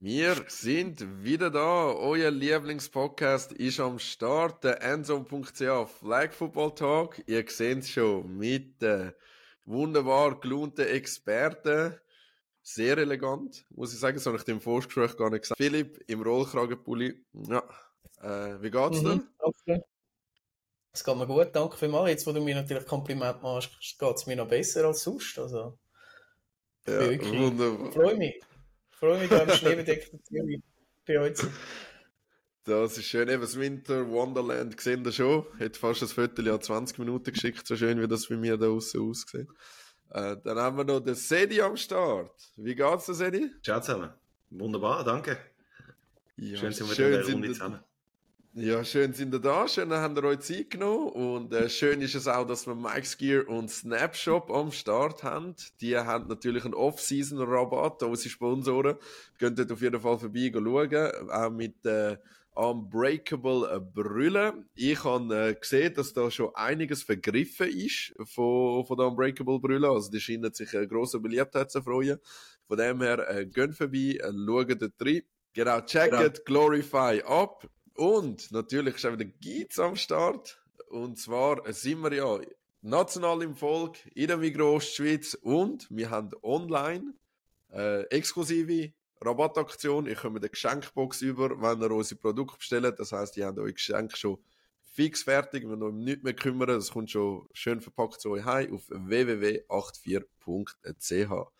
[0.00, 1.92] Wir sind wieder da.
[1.92, 4.62] Euer Lieblingspodcast ist am Start.
[4.62, 7.20] Der Endzone.ch Flag Football Talk.
[7.26, 9.12] Ihr seht es schon mit den
[9.64, 11.98] wunderbar gelohnten Experten.
[12.62, 14.18] Sehr elegant, muss ich sagen.
[14.18, 15.58] Das habe ich dem Vorgespräch gar nicht gesagt.
[15.58, 17.20] Philipp im Rollkragenpulli.
[17.48, 17.64] Ja.
[18.20, 19.16] Äh, wie geht's dir?
[19.16, 19.82] Mhm, okay.
[20.92, 22.10] Es geht mir gut, danke vielmals.
[22.10, 25.36] Jetzt, wo du mir natürlich Kompliment machst, geht es mir noch besser als sonst.
[25.40, 25.76] Also,
[26.86, 27.88] ja, wunderbar.
[27.88, 28.47] Ich freue mich.
[28.98, 30.60] Ich freue mich, da im schneebedeckten Zürich
[31.06, 31.46] bei euch zu
[32.68, 33.28] das ist schön.
[33.28, 35.46] Eben das Winter Wonderland gesehen da schon.
[35.56, 38.66] Hätte fast ein Viertel, ja 20 Minuten geschickt, so schön wie das bei mir da
[38.66, 39.48] außen aussieht.
[40.10, 42.32] Äh, dann haben wir noch den Sedi am Start.
[42.56, 43.50] Wie geht's dir, Sedi?
[43.62, 44.10] Ciao zusammen.
[44.50, 45.38] Wunderbar, danke.
[46.36, 47.80] Ja, schön sind wir schön in der Runde zusammen.
[48.54, 52.14] Ja, schön sind ihr da, schön haben ihr euch Zeit genommen und äh, schön ist
[52.14, 55.54] es auch, dass wir Mike's Gear und Snapshop am Start haben.
[55.80, 58.96] Die haben natürlich einen Off-Season-Rabatt, unsere Sponsoren.
[59.38, 62.16] Könnt ihr auf jeden Fall vorbei schauen, auch mit äh,
[62.54, 64.64] Unbreakable Brille.
[64.74, 69.88] Ich habe äh, gesehen, dass da schon einiges vergriffen ist von, von der Unbreakable Brille,
[69.88, 72.18] also die scheinen sich äh, grosser Beliebtheit zu freuen.
[72.66, 75.22] Von dem her, äh, gehen vorbei, äh, schauen dort rein.
[75.52, 76.44] Genau, checket ja.
[76.44, 77.68] Glorify ab.
[77.98, 80.62] Und natürlich ist auch wieder Giz am Start.
[80.88, 82.38] Und zwar sind wir ja
[82.80, 85.00] national im Volk in der Migros
[85.42, 87.14] und wir haben online
[87.72, 90.06] äh, exklusive Rabattaktion.
[90.06, 93.00] Ich komme eine Geschenkbox über, wenn ihr unsere Produkte bestellt.
[93.00, 94.38] Das heißt, ihr habt euer Geschenk schon
[94.84, 95.64] fix fertig.
[95.64, 96.68] Wir müssen uns nicht mehr kümmern.
[96.68, 101.50] Das kommt schon schön verpackt zu euch heim auf www.84.ch.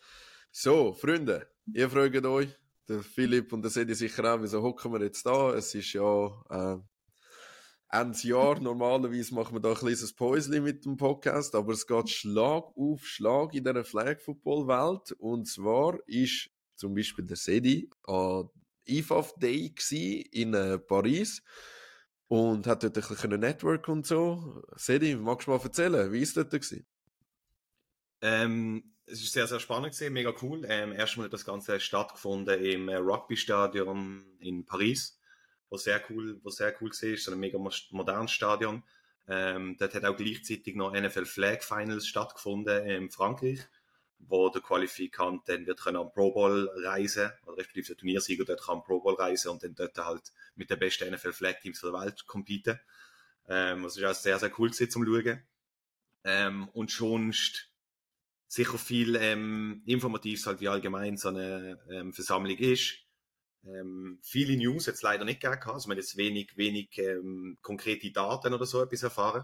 [0.51, 2.57] So, Freunde, ihr fragt euch,
[2.89, 5.53] der Philipp und der Sedi sicher auch, wieso hocken wir jetzt da?
[5.53, 6.77] Es ist ja äh,
[7.91, 8.59] Ende Jahr.
[8.61, 13.05] Normalerweise machen wir da ein kleines Päuschen mit dem Podcast, aber es geht Schlag auf
[13.05, 15.11] Schlag in dieser Flag Football Welt.
[15.13, 18.49] Und zwar ist zum Beispiel der Sedi an
[18.85, 19.73] IFAF Day
[20.31, 21.43] in äh, Paris
[22.27, 24.63] und hat dort ein bisschen Network und so.
[24.75, 26.87] Sedi, magst du mal erzählen, wie ist das dort gewesen?
[28.21, 30.65] Ähm, es ist sehr, sehr spannend gewesen, mega cool.
[30.67, 35.19] Ähm, erstmal hat das Ganze stattgefunden im äh, Rugby-Stadion in Paris,
[35.69, 37.57] was sehr cool, was sehr cool war, so ein mega
[37.91, 38.83] modernes Stadion.
[39.27, 43.59] Ähm, dort hat auch gleichzeitig noch NFL Flag Finals stattgefunden in Frankreich,
[44.17, 48.63] wo der Qualifikant dann wird können am Pro Bowl reisen, oder respektive der Turniersieger dort
[48.63, 51.81] kann am Pro Bowl reisen und dann dort halt mit den besten NFL Flag Teams
[51.81, 52.79] der Welt competen.
[53.47, 55.41] Ähm, das ist auch sehr, sehr cool gewesen zum Schauen.
[56.23, 57.69] Ähm, und sonst,
[58.49, 62.95] sicher viel ähm, Informatives halt wie allgemein so eine ähm, Versammlung ist.
[63.63, 68.53] Ähm, viele News jetzt leider nicht gegeben, also man jetzt wenig, wenig ähm, konkrete Daten
[68.53, 69.43] oder so etwas erfahren.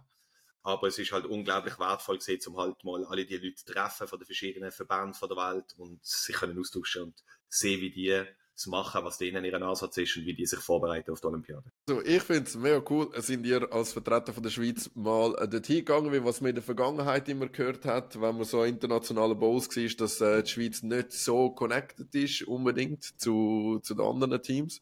[0.64, 4.18] Aber es ist halt unglaublich wertvoll gesehen, um halt mal alle die Leute treffen von
[4.18, 8.70] den verschiedenen Verbänden von der Welt und sich können austauschen und sehen, wie die zu
[8.70, 11.64] machen, was denen ihren Ansatz ist und wie die sich vorbereiten auf die Olympiade.
[11.88, 15.48] So, ich finde es mega cool, sind ihr als Vertreter von der Schweiz mal äh,
[15.48, 19.36] dorthin gegangen, wie was man in der Vergangenheit immer gehört hat, wenn man so internationale
[19.36, 24.42] Bowls war, dass äh, die Schweiz nicht so connected ist unbedingt zu, zu den anderen
[24.42, 24.82] Teams.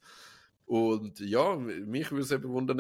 [0.66, 2.78] Und ja, mich würde es eben wundern,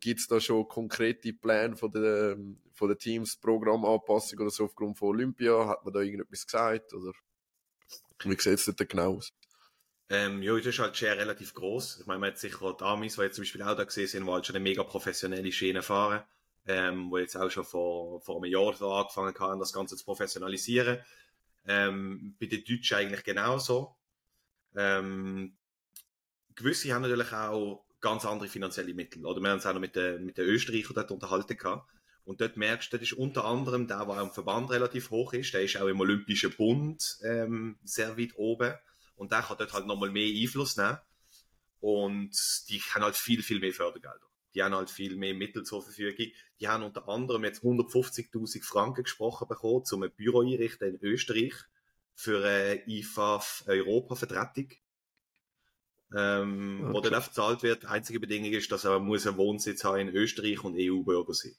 [0.00, 4.96] gibt es da schon konkrete Pläne von den, von den Teams, Programmanpassung oder so aufgrund
[4.96, 5.66] von Olympia?
[5.66, 6.94] Hat man da irgendetwas gesagt?
[6.94, 7.12] Oder
[8.24, 9.32] wie sieht es dort genau aus?
[10.10, 12.00] Ähm, ja, das ist halt Share relativ groß.
[12.00, 14.26] Ich meine, man hat sicher die Amis, die jetzt zum Beispiel auch da gesehen sind,
[14.26, 16.22] die halt schon eine mega professionelle Schiene fahren,
[16.66, 20.04] ähm, wo jetzt auch schon vor, vor einem Jahr da angefangen haben, das Ganze zu
[20.04, 20.98] professionalisieren.
[21.66, 23.96] Ähm, bei den Deutschen eigentlich genauso.
[24.76, 25.56] Ähm,
[26.54, 29.24] gewisse haben natürlich auch ganz andere finanzielle Mittel.
[29.24, 31.90] Oder wir haben uns auch noch mit den, mit den Österreichern dort unterhalten gehabt.
[32.26, 35.32] Und dort merkst du, das ist unter anderem der, der auch im Verband relativ hoch
[35.32, 35.54] ist.
[35.54, 38.74] Der ist auch im Olympischen Bund ähm, sehr weit oben.
[39.16, 40.98] Und der kann dort halt nochmal mehr Einfluss nehmen.
[41.80, 42.32] Und
[42.68, 44.26] die haben halt viel, viel mehr Fördergelder.
[44.54, 46.26] Die haben halt viel mehr Mittel zur Verfügung.
[46.60, 51.54] Die haben unter anderem jetzt 150.000 Franken gesprochen bekommen, um ein Büro einrichten in Österreich
[52.14, 54.70] für eine IFAF Europa-Vertretung.
[56.14, 56.94] Ähm, okay.
[56.94, 57.82] Wo dann auch bezahlt wird.
[57.82, 61.56] Die einzige Bedingung ist, dass er muss einen Wohnsitz haben in Österreich und EU-Bürger sein.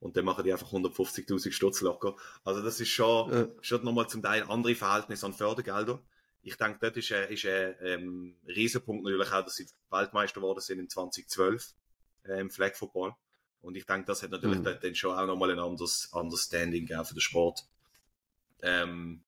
[0.00, 2.16] Und dann machen die einfach 150.000 Stutz locker.
[2.44, 3.48] Also das ist schon, ja.
[3.60, 5.98] schon nochmal zum Teil andere Verhältnisse an Fördergeldern.
[6.42, 10.60] Ich denke, dort ist ein, ist ein ähm, Riesenpunkt natürlich auch, dass sie Weltmeister geworden
[10.60, 11.74] sind in 2012
[12.24, 13.14] äh, im Flag Football.
[13.60, 14.78] Und ich denke, das hat natürlich mhm.
[14.80, 17.66] dann schon auch nochmal ein anderes Understanding für den Sport.
[18.62, 19.24] Ähm,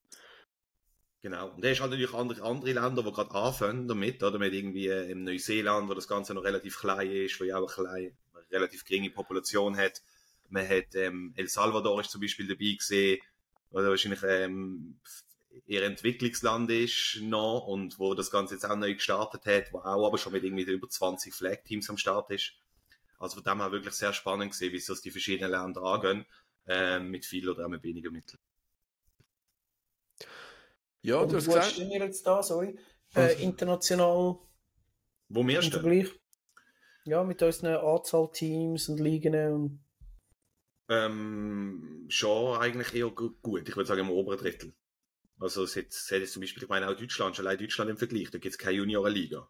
[1.21, 1.51] genau.
[1.51, 4.87] Und da ist halt natürlich andere, andere Länder, die gerade anfangen damit, oder mit irgendwie
[4.87, 8.13] äh, im Neuseeland, wo das Ganze noch relativ klein ist, wo ja auch eine, kleine,
[8.35, 10.01] eine relativ geringe Population hat
[10.51, 13.21] man hat ähm, El Salvador ist zum Beispiel dabei gesehen,
[13.71, 15.01] oder wahrscheinlich ähm,
[15.67, 20.07] ihr Entwicklungsland ist noch und wo das Ganze jetzt auch neu gestartet hat, wo auch
[20.07, 22.53] aber schon mit irgendwie über 20 Flag-Teams am Start ist.
[23.19, 26.27] Also von dem her wirklich sehr spannend gesehen, wie das die verschiedenen Länder angehen,
[26.67, 28.41] äh, mit viel oder auch mit weniger Mitteln.
[31.03, 31.79] Ja, und du hast gesagt...
[31.79, 32.79] Wo wir jetzt da, sorry,
[33.15, 34.39] äh, international
[35.33, 36.09] wo wir Vergleich?
[37.05, 39.81] Ja, mit unseren Anzahl Teams und Ligen und...
[40.91, 43.69] Ähm, schon eigentlich eher gut.
[43.69, 44.75] Ich würde sagen im oberen Drittel.
[45.39, 48.39] Also es hat, zum Beispiel, ich meine auch Deutschland, schon allein Deutschland im Vergleich, da
[48.39, 49.49] gibt es keine Juniorenliga.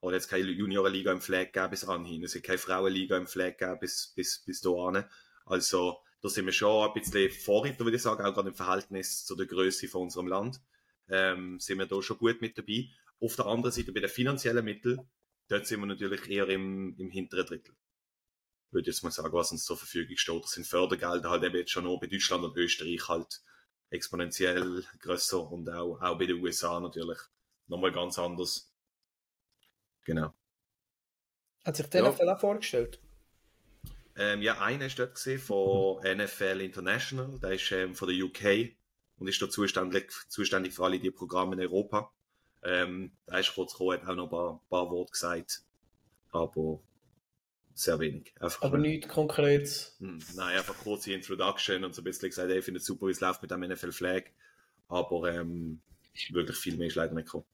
[0.00, 2.22] Oder jetzt keine Juniorenliga im Flag gegeben bis anhin.
[2.22, 5.04] Es hat keine Frauenliga im Flag gegeben bis, bis, bis dahin.
[5.46, 9.24] Also da sind wir schon ein bisschen Vorreiter, würde ich sagen, auch gerade im Verhältnis
[9.24, 10.60] zu der Größe von unserem Land.
[11.08, 12.88] Ähm, sind wir da schon gut mit dabei.
[13.20, 15.00] Auf der anderen Seite bei den finanziellen Mitteln,
[15.48, 17.74] dort sind wir natürlich eher im, im hinteren Drittel.
[18.70, 20.44] Würde jetzt mal sagen, was uns zur Verfügung steht.
[20.44, 23.40] Das sind Fördergelder halt eben jetzt schon auch bei Deutschland und Österreich halt
[23.90, 27.18] exponentiell größer und auch, auch bei den USA natürlich
[27.66, 28.70] nochmal ganz anders.
[30.04, 30.34] Genau.
[31.64, 32.10] Hat sich der ja.
[32.10, 33.00] NFL auch vorgestellt?
[34.16, 38.74] Ähm, ja, einer ist dort gesehen von NFL International, der ist ähm, von der UK
[39.18, 42.12] und ist dort zuständig, zuständig für alle die Programme in Europa.
[42.62, 45.62] Ähm, da ist kurz gekommen, hat auch noch ein paar, paar Worte gesagt,
[46.30, 46.80] aber
[47.78, 48.34] sehr wenig.
[48.40, 49.92] Einfach aber nichts konkret.
[49.98, 53.12] Hm, nein, einfach kurze Introduction und so ein bisschen gesagt, ich finde es super, wie
[53.12, 54.24] es läuft mit dem NFL Flag,
[54.88, 55.80] aber ähm,
[56.30, 57.46] wirklich viel mehr ist leider nicht gekommen.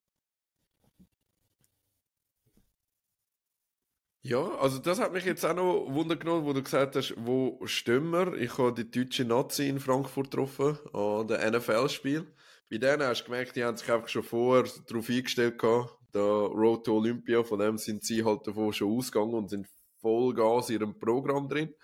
[4.22, 7.60] Ja, also das hat mich jetzt auch noch Wunder genommen, wo du gesagt hast, wo
[7.66, 8.32] stehen wir?
[8.38, 12.26] Ich habe die deutsche Nazi in Frankfurt getroffen, an dem NFL-Spiel.
[12.70, 16.22] Bei denen hast du gemerkt, die haben sich einfach schon vorher darauf eingestellt gehabt, der
[16.22, 19.66] Road to Olympia, von dem sind sie halt davon schon ausgegangen und sind
[20.04, 21.74] voll Gas in ihrem Programm drin.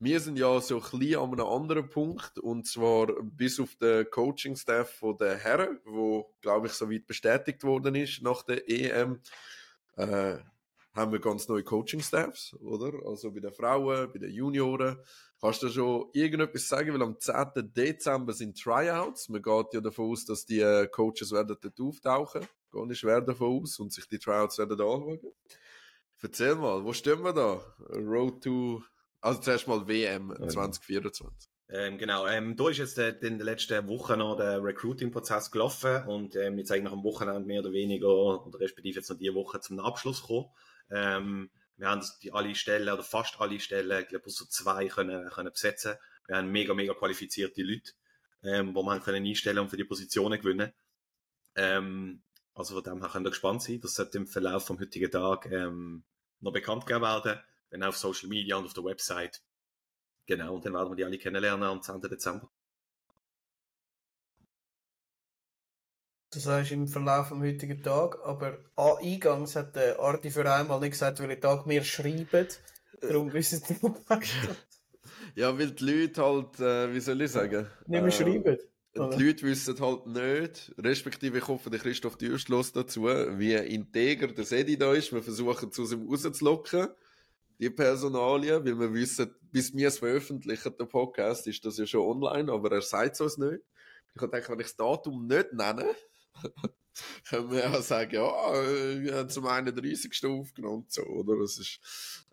[0.00, 4.10] Wir sind ja so ein bisschen an einem anderen Punkt, und zwar bis auf den
[4.10, 9.20] Coaching-Staff der Herren, wo, glaube ich, soweit bestätigt worden ist nach der EM.
[9.96, 10.38] Äh,
[10.92, 12.92] haben wir ganz neue Coaching-Staffs, oder?
[13.06, 14.98] Also bei den Frauen, bei den Junioren.
[15.40, 16.92] Kannst du schon irgendetwas sagen?
[16.92, 17.72] Weil am 10.
[17.72, 19.28] Dezember sind Tryouts.
[19.28, 22.44] Man geht ja davon aus, dass die äh, Coaches werden dort auftauchen.
[22.72, 25.20] Gar nicht schwer davon aus und sich die Tryouts werden anschauen.
[26.22, 27.60] Erzähl mal, wo stehen wir da?
[27.90, 28.82] Road to,
[29.20, 31.48] also zuerst mal WM 2024.
[31.70, 36.02] Ähm, genau, ähm, da ist jetzt äh, in den letzten Wochen noch der Recruiting-Prozess gelaufen
[36.06, 39.60] und ähm, jetzt eigentlich am Wochenende mehr oder weniger, oder respektive jetzt noch die Woche
[39.60, 40.46] zum Abschluss gekommen.
[40.90, 45.28] Ähm, wir haben die alle Stellen oder fast alle Stellen, ich glaube, so zwei können,
[45.28, 45.96] können besetzen.
[46.26, 47.92] Wir haben mega, mega qualifizierte Leute,
[48.42, 50.72] ähm, wo man können einstellen und für die Positionen gewinnen.
[51.54, 52.22] Ähm,
[52.58, 53.80] also von dem her können wir gespannt sein.
[53.80, 56.02] Das sollte im Verlauf vom heutigen Tag ähm,
[56.40, 57.40] noch bekannt gegeben werden.
[57.70, 59.42] Dann auf Social Media und auf der Website.
[60.26, 62.00] Genau, und dann werden wir die alle kennenlernen am 10.
[62.02, 62.50] Dezember.
[66.30, 70.90] Das heißt im Verlauf des heutigen Tag, aber eingangs hat der Arti für einmal nicht
[70.90, 72.48] gesagt, welchen Tag wir schreiben.
[73.00, 74.06] Darum wissen sie nicht
[75.36, 77.68] Ja, weil die Leute halt, äh, wie soll ich sagen?
[77.86, 78.58] Nicht mehr äh, schreiben.
[78.98, 84.26] Die Leute wissen halt nicht, respektive ich hoffe, der Christoph Dürst los dazu, wie integer
[84.28, 85.12] der Sedi da ist.
[85.12, 86.88] Wir versuchen es aus ihm rauszulocken,
[87.58, 92.00] die Personalien, weil wir wissen, bis wir es veröffentlichen, der Podcast, ist das ja schon
[92.22, 93.62] online, aber er sagt es uns nicht.
[94.14, 95.94] Ich denke, wenn ich das Datum nicht nenne,
[97.28, 100.24] können wir ja sagen, ja, wir haben zum 31.
[100.26, 101.38] aufgenommen, so, oder?
[101.38, 101.80] Das ist,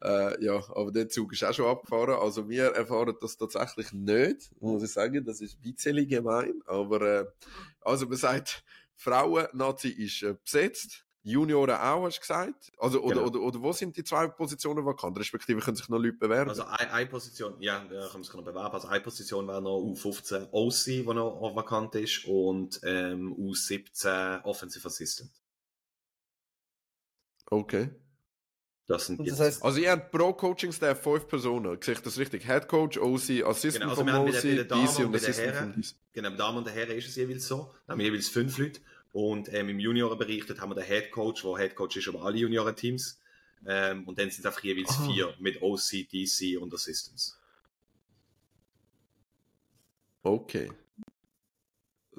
[0.01, 2.20] äh, ja, aber der Zug ist auch schon abgefahren.
[2.20, 5.24] Also wir erfahren das tatsächlich nicht, muss ich sagen.
[5.25, 7.25] Das ist ein bisschen gemein, aber, äh,
[7.82, 8.63] also man sagt,
[8.96, 11.05] Frauen-Nazi ist äh, besetzt.
[11.27, 12.72] Junioren auch, hast du gesagt?
[12.77, 13.27] Also, oder, genau.
[13.27, 15.17] oder, oder, wo sind die zwei Positionen vakant?
[15.17, 16.51] Respektive können sich noch Leute bewerben?
[16.51, 18.75] Also, eine, eine Position, ja, da können sich noch bewerben.
[18.75, 24.88] Also, eine Position wäre noch U15 OC, die noch vakant ist, und ähm, U17 Offensive
[24.88, 25.32] Assistant.
[27.48, 27.89] Okay.
[28.88, 31.82] Das sind das heißt, also ihr habt pro Coaching-Staff fünf Personen.
[31.82, 32.46] Sehe ich das richtig?
[32.46, 35.96] Head Coach, OC, Assistant genau, also vom OC, DC und Assistant von DC.
[36.13, 37.74] Genau, bei Damen und Herren ist es jeweils so.
[37.88, 38.82] Da haben wir jeweils fünf Leute.
[39.16, 42.24] Und ähm, im Juniorenbereich dort haben wir den Head Coach, der Head Coach ist über
[42.24, 43.18] alle Juniorenteams.
[43.66, 45.10] Ähm, und dann sind es einfach jeweils oh.
[45.10, 47.40] vier mit OC, DC und Assistants.
[50.22, 50.70] Okay.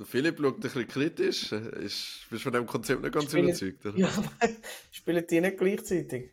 [0.04, 1.52] Philipp schaut ein bisschen kritisch.
[1.52, 3.84] Ist, bist du von dem Konzept nicht ganz Spiele, überzeugt?
[3.84, 3.98] Oder?
[3.98, 4.10] Ja,
[4.90, 6.30] spielen die nicht gleichzeitig?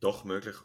[0.00, 0.56] Doch, möglich.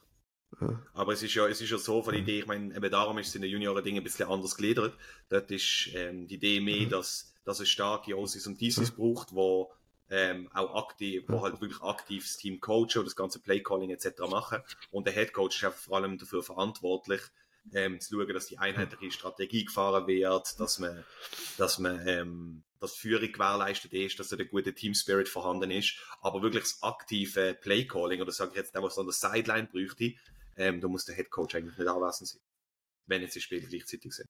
[0.60, 0.86] Ja.
[0.94, 3.18] Aber es ist ja, es ist ja so von der Idee, ich meine, eben darum
[3.20, 4.98] ist es in den Junioren-Dingen ein bisschen anders gegliedert.
[5.30, 6.90] Dort ist ähm, die Idee mehr, mhm.
[6.90, 9.72] dass dass es starke Ossis und DCs braucht, wo
[10.10, 14.22] ähm, auch aktiv, wo halt wirklich aktiv das Team coachen und das ganze Playcalling etc.
[14.30, 14.62] machen.
[14.92, 17.22] Und der Head Coach ist vor allem dafür verantwortlich,
[17.74, 21.04] ähm, zu schauen, dass die einheitliche Strategie gefahren wird, dass man,
[21.58, 26.42] dass man, ähm, dass Führung gewährleistet ist, dass der gute Team Spirit vorhanden ist, aber
[26.42, 30.14] wirklich das aktive Playcalling oder sage ich jetzt was an der Sideline bräuchte,
[30.58, 32.42] ähm, da muss der Head Coach eigentlich nicht anwesend sein,
[33.06, 34.30] wenn jetzt die Spiele gleichzeitig sind.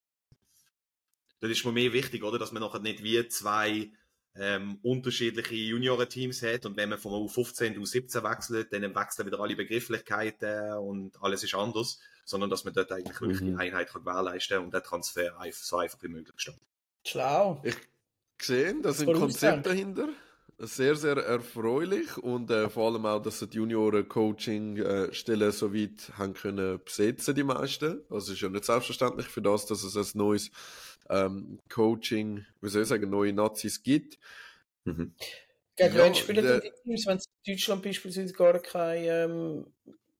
[1.41, 3.91] Das ist mir mehr wichtig, oder, dass man nachher nicht wie zwei
[4.35, 9.55] ähm, unterschiedliche Juniorenteams hat und wenn man von U15 U17 wechselt, dann wechseln wieder alle
[9.55, 13.25] Begrifflichkeiten und alles ist anders, sondern dass man dort eigentlich mhm.
[13.25, 16.63] wirklich die Einheit kann gewährleisten und der Transfer so einfach wie möglich gestaltet.
[17.05, 17.61] Schlau.
[17.63, 17.75] Ich
[18.41, 20.09] sehe, da sind Konzepte dahinter.
[20.63, 26.35] Sehr, sehr erfreulich und äh, vor allem auch, dass die Junioren-Coaching-Stellen äh, so weit haben
[26.35, 28.03] können besetzen, die meisten.
[28.11, 30.51] Also ist ja nicht selbstverständlich für das, dass es ein neues
[31.09, 34.19] ähm, Coaching, wie soll ich sagen, neue Nazis gibt.
[34.83, 35.15] Mhm.
[35.75, 39.65] Gegen ja, wen spielen denn die Teams, wenn es in Deutschland beispielsweise gar keine ähm,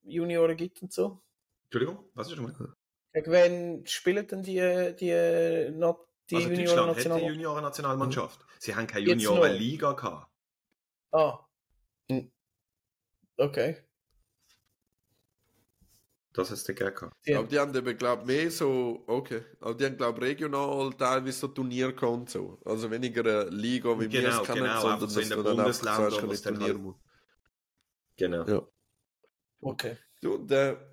[0.04, 1.22] Junioren gibt und so?
[1.66, 2.74] Entschuldigung, was ist schon
[3.14, 8.40] Gegen wen spielen denn die, die, die also Junioren Deutschland hat die Junioren-Nationalmannschaft.
[8.40, 8.46] Mhm.
[8.58, 10.31] Sie haben keine Junioren-Liga gehabt.
[11.12, 11.40] Ah.
[12.10, 12.32] Hm.
[13.38, 13.78] Okay.
[16.34, 17.02] Das ist der Gag.
[17.26, 17.40] Ja.
[17.40, 21.48] Aber die haben eben, glaube mehr so, okay, aber die haben, glaube regional teilweise so
[21.50, 22.58] Turnier und so.
[22.64, 25.60] Also weniger eine Liga, wie genau, wir es kennen, genau, sondern so dass du dann
[25.60, 26.96] einfach sagst, Turnier halt...
[28.16, 28.48] Genau.
[28.48, 28.68] Ja.
[29.60, 29.98] Okay.
[30.22, 30.91] Du, der,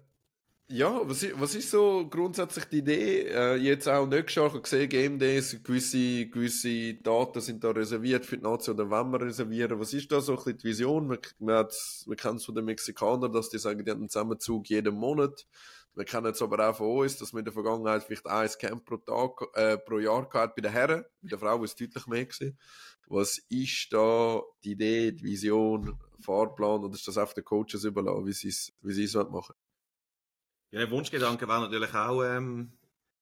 [0.71, 3.23] ja, was ist, was ist so grundsätzlich die Idee?
[3.29, 8.37] Äh, jetzt auch nicht schon gesehen, Game Days, gewisse, gewisse Daten sind da reserviert für
[8.37, 9.81] die Nation, oder wollen wir reservieren?
[9.81, 11.09] Was ist da so ein bisschen die Vision?
[11.09, 14.95] Wir, wir kennen es von den Mexikanern, dass die sagen, die haben einen Zusammenzug jeden
[14.95, 15.47] Monat.
[15.95, 18.85] Wir kennen es aber auch von uns, dass wir in der Vergangenheit vielleicht ein Camp
[18.85, 21.05] pro Tag, äh, pro Jahr gehabt bei den Herren.
[21.23, 22.59] Bei den Frauen ist es deutlich mehr gewesen.
[23.07, 28.27] Was ist da die Idee, die Vision, Fahrplan, oder ist das auf den Coaches überlassen,
[28.27, 29.55] wie sie es, wie sie es machen?
[30.71, 32.73] Ja, der Wunschgedanke wäre natürlich auch ähm,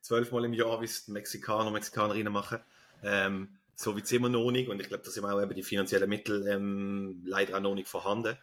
[0.00, 2.58] zwölfmal im Jahr, wie es Mexikaner und Mexikanerinnen machen.
[3.04, 4.68] Ähm, so wie es immer noch nicht.
[4.68, 7.86] Und ich glaube, da sind auch eben die finanziellen Mittel ähm, leider auch noch nicht
[7.86, 8.36] vorhanden.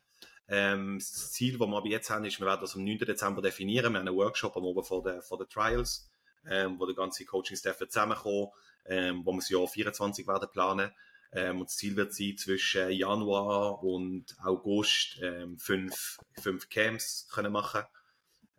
[0.48, 3.00] Ähm, das Ziel, das wir aber jetzt haben, ist, wir werden das am 9.
[3.00, 3.92] Dezember definieren.
[3.92, 6.10] Wir haben einen Workshop am Oben vor den, vor den Trials,
[6.50, 8.52] ähm, wo der ganze Coaching-Staff zusammenkommen,
[8.86, 10.92] ähm, wo wir das Jahr 24 werden planen.
[11.34, 17.52] Ähm, und das Ziel wird sein, zwischen Januar und August ähm, fünf, fünf Camps können
[17.52, 17.84] machen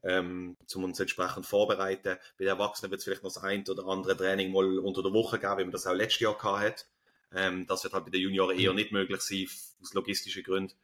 [0.04, 2.18] ähm, um uns entsprechend vorbereiten.
[2.38, 5.12] Bei den Erwachsenen wird es vielleicht noch das ein oder andere Training mal unter der
[5.12, 6.87] Woche geben, wie man das auch letztes Jahr gehabt hat.
[7.32, 8.76] Ähm, das wird halt bei den Junioren eher mhm.
[8.76, 9.49] nicht möglich sein,
[9.80, 10.75] aus logistischen Gründen.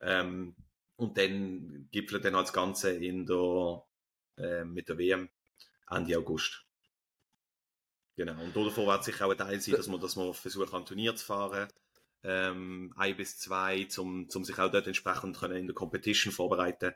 [0.00, 0.56] Ähm,
[0.96, 3.82] und dann gipfelt dann halt das Ganze in der,
[4.38, 5.28] äh, mit der WM
[5.90, 6.64] Ende August.
[8.16, 8.40] Genau.
[8.40, 11.14] Und davon wird sicher auch ein Teil sein, dass man, dass man versucht, ein Turnier
[11.16, 11.68] zu fahren.
[12.22, 16.94] Ähm, ein bis zwei, um zum sich auch dort entsprechend können in der Competition vorbereiten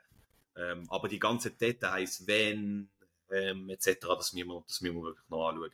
[0.59, 2.91] ähm, aber die ganzen Details, wenn,
[3.31, 5.71] ähm, etc., das müssen, wir, das müssen wir wirklich noch anschauen.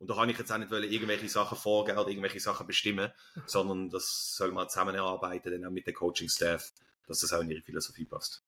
[0.00, 3.10] Und da kann ich jetzt auch nicht irgendwelche Sachen vorgeben oder irgendwelche Sachen bestimmen,
[3.46, 6.72] sondern das soll man zusammen erarbeiten, dann auch mit dem Coaching-Staff,
[7.06, 8.43] dass das auch in ihre Philosophie passt.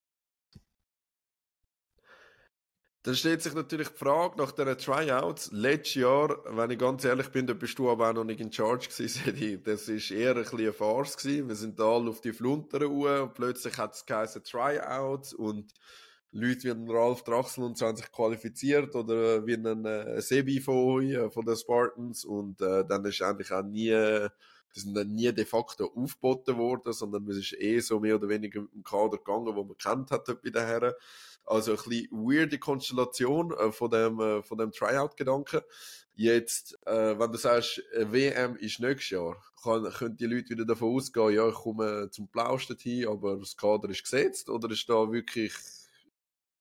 [3.03, 5.51] Dann stellt sich natürlich die Frage nach diesen Tryouts.
[5.53, 8.51] Letztes Jahr, wenn ich ganz ehrlich bin, da bist du aber auch noch nicht in
[8.51, 11.47] Charge gewesen, Das war eher ein eine Farce gewesen.
[11.47, 15.73] Wir sind alle auf die Flunter und plötzlich hat es geheißen Tryouts und
[16.31, 21.01] Leute wie Ralf Drachsel und so haben sich qualifiziert oder wie ein äh, Sebi von,
[21.03, 25.31] äh, von den Spartans und äh, dann ist eigentlich auch nie, die sind dann nie
[25.31, 29.55] de facto aufgeboten worden, sondern es ist eh so mehr oder weniger im Kader gegangen,
[29.55, 30.93] wo man kennt hat bei den Herren.
[31.47, 35.61] Also ein bisschen weirde Konstellation äh, von dem, äh, dem Tryout-Gedanken.
[36.13, 40.95] Jetzt, äh, wenn du sagst, WM ist nächstes Jahr, kann, können die Leute wieder davon
[40.95, 45.09] ausgehen, ja, ich komme zum Plausch hin, aber das Kader ist gesetzt, oder ist da
[45.11, 45.53] wirklich,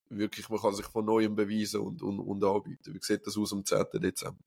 [0.08, 2.94] wirklich, man kann sich von Neuem beweisen und, und, und anbieten?
[2.94, 3.86] Wie sieht das aus am 10.
[3.94, 4.38] Dezember?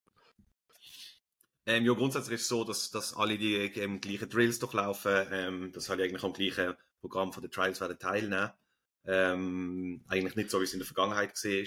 [1.66, 5.72] Ähm, ja, grundsätzlich ist es so, dass, dass alle die ähm, gleichen Drills durchlaufen, ähm,
[5.74, 8.52] dass alle eigentlich am gleichen Programm von den Trials werden teilnehmen.
[9.06, 11.66] Ähm, eigentlich nicht so, wie es in der Vergangenheit war,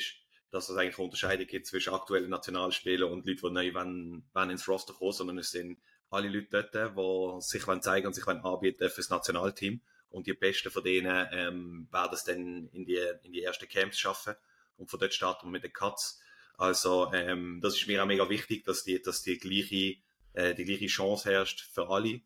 [0.50, 4.68] dass es eigentlich Unterscheidung gibt zwischen aktuellen Nationalspielern und Leuten, die neu wollen, wollen ins
[4.68, 9.00] Roster kommen, sondern es sind alle Leute dort, die sich zeigen und sich anbieten für
[9.00, 9.80] das Nationalteam.
[10.10, 13.98] Und die Besten von denen ähm, werden es dann in die, in die ersten Camps
[13.98, 14.34] schaffen.
[14.76, 16.20] Und von dort starten wir mit den Cuts.
[16.58, 19.96] Also ähm, das ist mir auch mega wichtig, dass die, dass die gleiche,
[20.34, 22.20] äh, die gleiche Chance herrscht für alle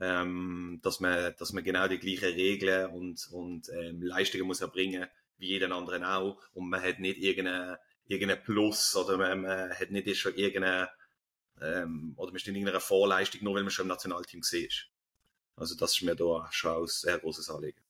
[0.00, 5.06] ähm, dass, man, dass man genau die gleichen Regeln und, und ähm, Leistungen muss erbringen
[5.38, 7.76] wie jeden anderen auch und man hat nicht irgendeinen
[8.06, 10.90] irgendein Plus oder man, man hat nicht schon irgendeine
[11.60, 14.88] ähm, oder man steht in irgendeiner Vorleistung, nur weil man schon im Nationalteam ist.
[15.56, 17.80] Also das ist mir da schon ein sehr großes Anliegen.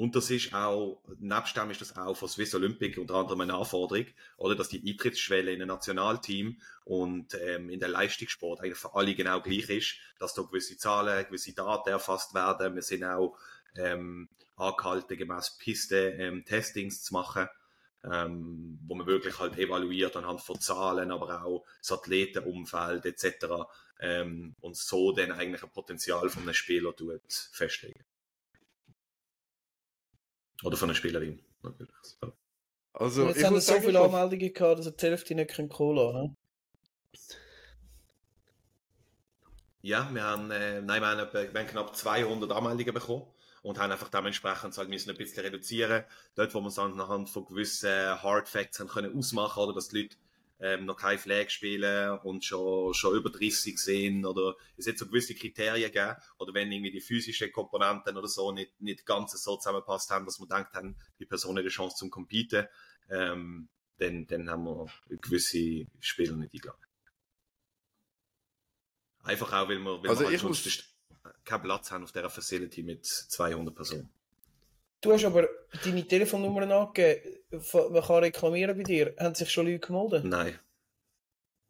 [0.00, 3.52] Und das ist auch, nebst dem ist das auch von Swiss Olympic unter anderem eine
[3.52, 4.06] Anforderung,
[4.38, 9.14] oder, dass die Eintrittsschwelle in ein Nationalteam und ähm, in der Leistungssport eigentlich für alle
[9.14, 12.76] genau gleich ist, dass da gewisse Zahlen, gewisse Daten erfasst werden.
[12.76, 13.36] Wir sind auch
[13.76, 17.46] ähm, angehalten, gemäß Piste ähm, Testings zu machen,
[18.02, 23.68] ähm, wo man wirklich halt evaluiert anhand von Zahlen, aber auch das Athletenumfeld etc.
[24.00, 27.20] Ähm, und so dann eigentlich ein Potenzial von einem Spieler tut,
[27.52, 28.02] festlegen.
[30.62, 31.94] Oder von einer Spielerin, natürlich.
[32.02, 32.32] So.
[32.92, 36.36] Also, jetzt haben wir so viele Anmeldungen gehabt, dass die Hälfte nicht Cola haben.
[39.82, 43.26] Ja, wir haben, äh, nein, wir haben, wir haben knapp 200 Anmeldungen bekommen
[43.62, 46.04] und haben einfach dementsprechend halt müssen ein bisschen reduzieren.
[46.34, 47.90] Dort, wo wir es anhand von gewissen
[48.22, 50.16] Hard Facts haben können ausmachen, oder dass die Leute
[50.60, 55.06] ähm, noch keine Flag spielen und schon, schon über 30 sind oder es hat so
[55.06, 59.56] gewisse Kriterien gegeben oder wenn irgendwie die physischen Komponenten oder so nicht, nicht ganz so
[59.56, 62.66] zusammenpasst haben, dass wir gedacht haben, die Person hat eine Chance zum Competen,
[63.08, 66.84] ähm, dann, dann haben wir gewisse Spieler nicht eingeladen.
[69.22, 70.90] Einfach auch, weil wir, weil also wir halt muss
[71.44, 74.10] keinen Platz haben auf dieser Facility mit 200 Personen.
[75.00, 75.48] Du hast aber
[75.84, 77.38] deine Telefonnummer angegeben.
[77.50, 79.14] Man kann reklamieren bei dir.
[79.18, 80.24] Haben sich schon Leute gemeldet?
[80.24, 80.58] Nein.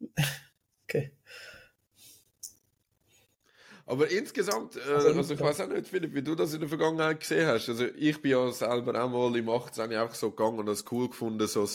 [0.83, 1.11] okay.
[3.85, 6.69] Aber insgesamt, äh, also, also, ich weiß auch nicht, Philipp, wie du das in der
[6.69, 7.67] Vergangenheit gesehen hast.
[7.67, 11.09] Also ich bin ja selber auch mal im 18 einfach so gegangen und das cool
[11.09, 11.65] gefunden, so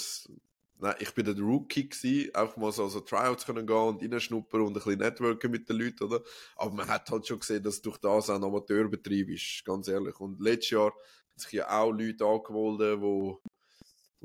[0.79, 4.61] Nein, ich bin der Rookie gewesen, einfach mal so, so Tryouts können gehen und reinschnuppern
[4.61, 6.23] und ein bisschen networken mit den Leuten, oder?
[6.57, 10.21] Aber man hat halt schon gesehen, dass durch das auch ein Amateurbetrieb ist, ganz ehrlich.
[10.21, 10.93] Und letztes Jahr
[11.37, 13.49] sich ja auch Leute angemeldet, die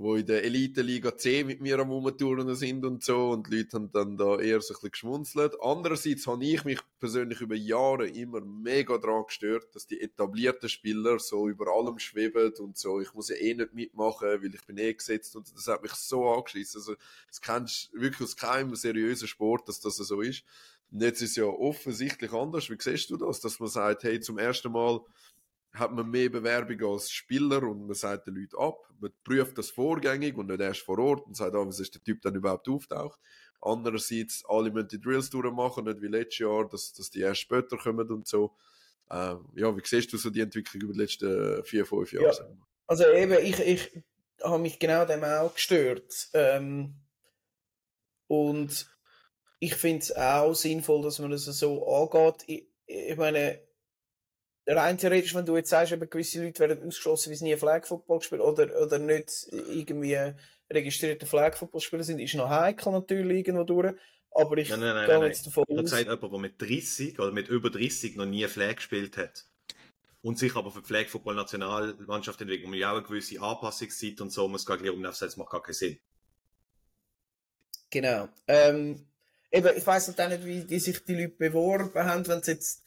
[0.02, 3.76] wo in der Elite-Liga C mit mir am Umtouren sind und so und die Leute
[3.76, 5.56] haben dann da eher so ein geschmunzelt.
[5.62, 11.20] Andererseits habe ich mich persönlich über Jahre immer mega daran gestört, dass die etablierten Spieler
[11.20, 14.78] so über allem schweben und so, ich muss ja eh nicht mitmachen, weil ich bin
[14.78, 16.80] eh gesetzt und das hat mich so angeschissen.
[16.80, 16.96] Also,
[17.28, 20.44] das kennst wirklich aus keinem seriösen Sport, dass das so ist.
[20.92, 22.70] Und jetzt ist es ja offensichtlich anders.
[22.70, 23.40] Wie siehst du das?
[23.40, 25.00] Dass man sagt, hey, zum ersten Mal
[25.74, 28.78] hat man mehr Bewerbungen als Spieler und man sagt den Leuten ab.
[29.00, 32.04] Man prüft das vorgängig und nicht erst vor Ort und sagt, ah, was ist der
[32.04, 33.20] Typ dann überhaupt auftaucht.
[33.62, 37.78] Andererseits, alle müssen die Drills durchmachen, nicht wie letztes Jahr, dass, dass die erst später
[37.78, 38.56] kommen und so.
[39.10, 42.28] Ähm, ja, wie siehst du so die Entwicklung über die letzten vier, fünf Jahre?
[42.28, 44.04] Ja, also eben, ich, ich
[44.44, 46.30] habe mich genau dem auch gestört.
[46.34, 46.96] Ähm,
[48.28, 48.90] und
[49.60, 52.44] ich finde es auch sinnvoll, dass man das so angeht.
[52.48, 53.62] Ich, ich meine,
[54.68, 57.86] rein theoretisch, wenn du jetzt sagst, eben gewisse Leute werden ausgeschlossen, weil sie nie Flag
[57.86, 60.34] Football spielen oder, oder nicht irgendwie
[60.72, 63.94] registrierte Flag Football Spieler sind, ist noch heikel natürlich irgendwo durch.
[64.34, 65.76] Aber ich nein, nein, nein, gehe nein, jetzt davon aus.
[65.76, 69.46] Ich gesagt, jemand, der mit 30 oder mit über 30 noch nie Flag gespielt hat
[70.22, 74.22] und sich aber für die Flag Football Nationalmannschaft entwickelt, man ja auch eine gewisse Anpassungszeit
[74.22, 76.00] und so muss gar nicht umnehmen, das macht gar keinen Sinn.
[77.90, 78.30] Genau.
[78.48, 79.06] Ähm,
[79.52, 82.84] eben, ich weiss auch nicht, wie die sich die Leute beworben haben, wenn sie jetzt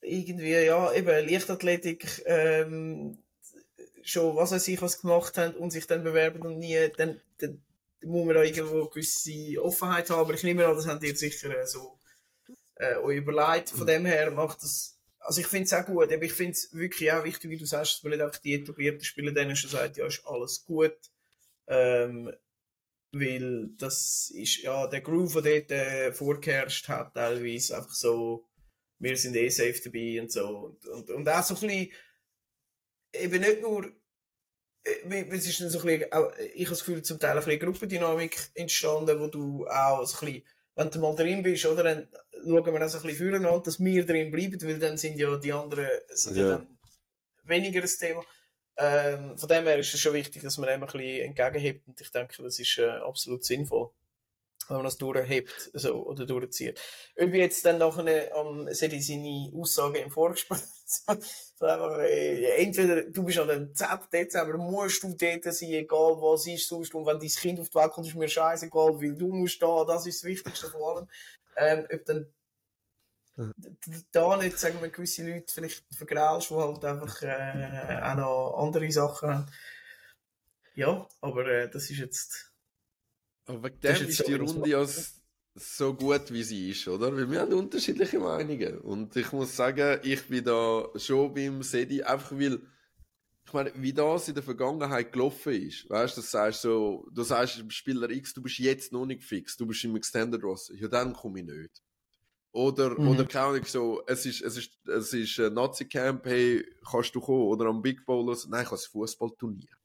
[0.00, 3.18] irgendwie, ja, eben Leichtathletik ähm,
[4.02, 7.62] schon, was weiß ich, was gemacht haben und sich dann bewerben und nie, dann, dann
[8.02, 10.20] muss man da irgendwo eine gewisse Offenheit haben.
[10.20, 11.98] Aber ich nehme an, das habt ihr sicher äh, so
[12.76, 13.70] äh, euch überlegt.
[13.70, 16.72] Von dem her macht das, also ich finde es auch gut, aber ich finde es
[16.72, 19.70] wirklich auch wichtig, wie du sagst, dass man nicht einfach die etablierten Spieler denen schon
[19.70, 20.96] sagt, ja, ist alles gut.
[21.66, 22.32] Ähm,
[23.12, 28.45] weil das ist, ja, der Groove, der dort äh, vorgeherrscht hat, teilweise einfach so,
[28.98, 30.46] wir sind eh safe dabei und so.
[30.46, 31.92] Und, und, und auch so ein bisschen,
[33.14, 33.86] eben nicht nur,
[34.84, 37.44] äh, es ist dann so ein bisschen, auch, ich habe das Gefühl, zum Teil ein
[37.44, 41.82] bisschen Gruppendynamik entstanden, wo du auch so ein bisschen, wenn du mal drin bist, oder,
[41.82, 42.08] dann
[42.44, 45.36] schauen wir auch so ein bisschen füreinander, dass wir drin bleiben, weil dann sind ja
[45.36, 46.48] die anderen sind ja.
[46.48, 46.78] dann
[47.44, 48.24] weniger das Thema.
[48.78, 51.98] Ähm, von dem her ist es schon wichtig, dass man dem ein bisschen entgegenhebt und
[51.98, 53.90] ich denke, das ist äh, absolut sinnvoll
[54.68, 56.80] wenn man das durchhebt so, oder durchzieht.
[57.16, 61.12] Ob jetzt dann nachher am, sehe ich seine Aussage im Vorgespräch, so
[61.66, 63.88] einfach, äh, entweder du bist an dem 10.
[64.12, 67.74] Dezember, musst du dort sein, egal was ist, sonst, und wenn dein Kind auf die
[67.74, 71.08] Welt kommt, ist mir scheißegal, weil du musst da, das ist das Wichtigste von allem.
[71.56, 72.26] Ähm, ob dann
[74.12, 78.90] da nicht, sagen wir, gewisse Leute vielleicht vergraulst, die halt einfach äh, auch noch andere
[78.90, 79.46] Sachen haben.
[80.74, 82.52] Ja, aber äh, das ist jetzt
[83.46, 84.84] aber wegen dem ist, ist die Runde ja
[85.54, 87.16] so gut, wie sie ist, oder?
[87.16, 88.78] Weil wir haben unterschiedliche Meinungen.
[88.78, 92.60] Und ich muss sagen, ich bin da schon beim Sedi, einfach weil,
[93.46, 95.88] ich meine, wie das in der Vergangenheit gelaufen ist.
[95.88, 99.22] Weißt du, das sagst so, du sagst dem Spieler X, du bist jetzt noch nicht
[99.22, 100.74] fix, du bist im Extended Roster.
[100.74, 101.82] Ja, dann komme ich nicht.
[102.52, 103.08] Oder, mhm.
[103.08, 107.20] oder keine Ahnung, so, es ist, es ist, es ist ein Nazi-Camp, hey, kannst du
[107.20, 107.44] kommen?
[107.44, 109.76] Oder am Big Bowl, nein, ich habe ein Fußballturnier.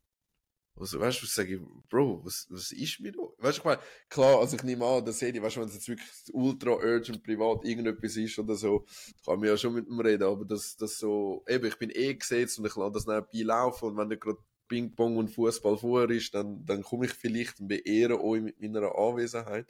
[0.76, 3.22] Also, weißt du, was sage ich, Bro, was, was ist mir da?
[3.38, 5.76] Weißt du, ich meine, klar, also ich nehme an, der Serie, weißt du, wenn es
[5.76, 8.86] jetzt wirklich ultra urgent privat irgendetwas ist oder so,
[9.26, 12.16] kann man ja schon mit ihm reden, aber das, das so, eben, ich bin eh
[12.16, 14.40] gesetzt und ich lasse das nebenbei laufen und wenn nicht gerade
[14.72, 18.96] Ping-Pong und Fußball vor ist, dann, dann komme ich vielleicht und beehre euch mit meiner
[18.96, 19.68] Anwesenheit.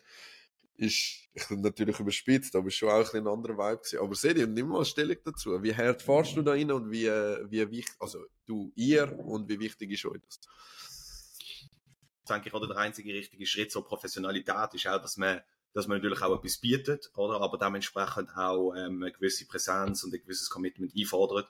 [0.76, 4.00] Ist, ich bin natürlich überspitzt, aber ist schon auch ein, ein anderer Vibe gewesen.
[4.00, 5.62] Aber Serie, nimm mal Stellung dazu.
[5.62, 9.60] Wie hart fahrst du da rein und wie, wie wichtig, also du, ihr und wie
[9.60, 10.40] wichtig ist euch das?
[12.30, 15.42] Denke ich, oder der einzige richtige Schritt zur Professionalität ist auch, dass man,
[15.74, 17.42] dass man natürlich auch etwas bietet, oder?
[17.42, 21.50] Aber dementsprechend auch ähm, eine gewisse Präsenz und ein gewisses Commitment einfordert.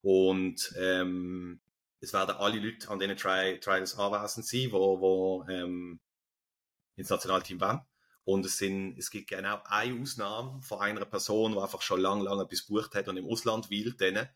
[0.00, 1.60] Und ähm,
[2.00, 6.00] es werden alle Leute an diesen Tri Trials anwesend sein, wo, wo ähm,
[6.96, 7.80] ins Nationalteam wollen.
[8.24, 12.24] Und es, sind, es gibt genau eine Ausnahme von einer Person, die einfach schon lange,
[12.24, 14.28] lange etwas gebucht hat und im Ausland will, denen,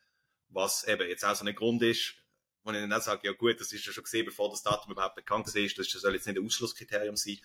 [0.49, 2.15] was eben jetzt auch so ein Grund ist,
[2.65, 4.93] wo ich dann auch sage, ja gut, das ist ja schon gesehen, bevor das Datum
[4.93, 7.39] überhaupt bekannt ist, das soll jetzt nicht ein Ausschlusskriterium sein,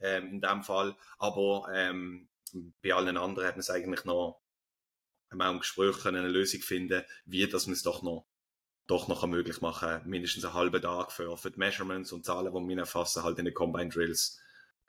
[0.00, 2.28] ähm, in dem Fall, aber ähm,
[2.82, 4.40] bei allen anderen hat man es eigentlich noch
[5.30, 8.26] einmal im Gespräch eine Lösung finden, wie dass man es doch noch
[8.88, 12.68] doch noch möglich machen, mindestens einen halben Tag für, für die Measurements und Zahlen, die
[12.68, 14.40] wir erfassen, halt in den Combine Drills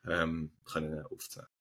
[0.05, 1.52] ähm, können aufzeigen.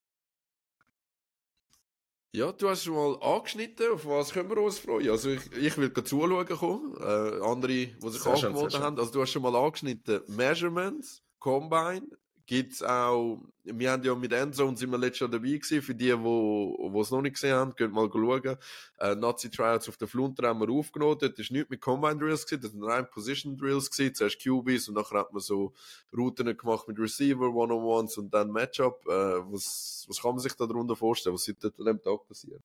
[2.35, 5.07] Ja, du hast schon mal angeschnitten, auf was können wir uns freuen?
[5.07, 8.97] Also ich, ich will zuschauen kommen, äh, andere, die sich angemeldet haben.
[8.97, 12.07] Also du hast schon mal angeschnitten, Measurements, Combine,
[12.45, 15.95] gibt es auch, wir haben ja mit Endzone sind wir letztes Jahr dabei gewesen, für
[15.95, 18.57] die, die es noch nicht gesehen haben, könnt mal schauen.
[18.99, 22.45] Äh, Nazi Trials auf der Flunter haben wir aufgenommen, dort war nichts mit Combine Drills
[22.45, 25.73] gewesen, das waren rein Position Drills gewesen, zuerst QBs und nachher hat man so
[26.15, 29.05] Routen gemacht mit Receiver, One-on-Ones und dann Matchup.
[29.07, 29.11] Äh,
[29.51, 32.61] was, was kann man sich darunter vorstellen, was seit dem Tag passiert?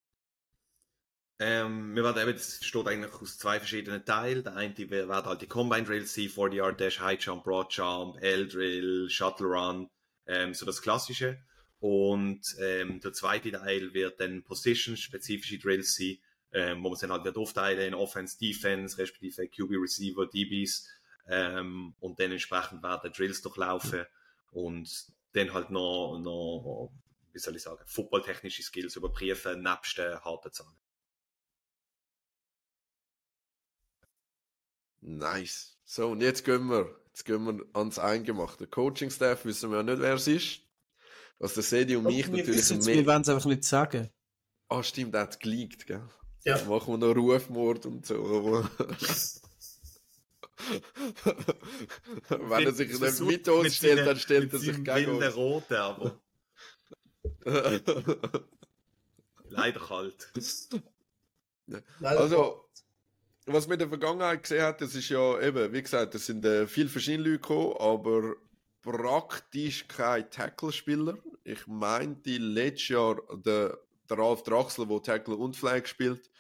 [1.41, 4.43] Ähm, wir werden eben, das besteht eigentlich aus zwei verschiedenen Teilen.
[4.43, 8.21] Der eine wird halt die Combine Drills sein, 40 Yard Dash, High Jump, Broad Jump,
[8.21, 9.89] L-Drill, Shuttle Run,
[10.27, 11.39] ähm, so das Klassische.
[11.79, 16.19] Und ähm, der zweite Teil wird dann Position-spezifische Drills sein,
[16.53, 20.89] ähm, wo man dann halt wird aufteilen in Offense, Defense, respektive QB Receiver, DBs.
[21.29, 24.07] Ähm, und dann entsprechend werden Drills durchlaufen
[24.51, 26.91] und dann halt noch, noch
[27.33, 30.75] wie soll ich sagen, footballtechnische Skills überprüfen, nebst den harten Zahlen.
[35.01, 35.79] Nice.
[35.85, 38.67] So, und jetzt gehen wir, jetzt gehen wir ans Eingemachte.
[38.67, 40.61] Coaching-Staff wissen wir ja nicht, wer es ist.
[41.39, 44.11] Was der Sedi und mich natürlich wissen Wir wollen es einfach nicht sagen.
[44.69, 46.03] Ah, stimmt, der hat geleakt, gell?
[46.45, 46.57] Ja.
[46.57, 48.65] Jetzt machen wir noch Rufmord und so.
[52.29, 55.37] Wenn er sich nicht mit uns stellt, dann stellt er sich gegen uns.
[55.37, 56.21] Rote, aber.
[59.49, 60.33] Leider kalt.
[62.03, 62.68] Also,
[63.53, 66.45] was man in der Vergangenheit gesehen hat, das ist ja eben, wie gesagt, es sind
[66.45, 68.37] äh, viele verschiedene Leute gekommen, aber
[68.83, 71.19] praktisch kein Tackle-Spieler.
[71.45, 76.31] Ich meinte letztes Jahr der, der Ralf Draxler, der Tackle und Flag spielt,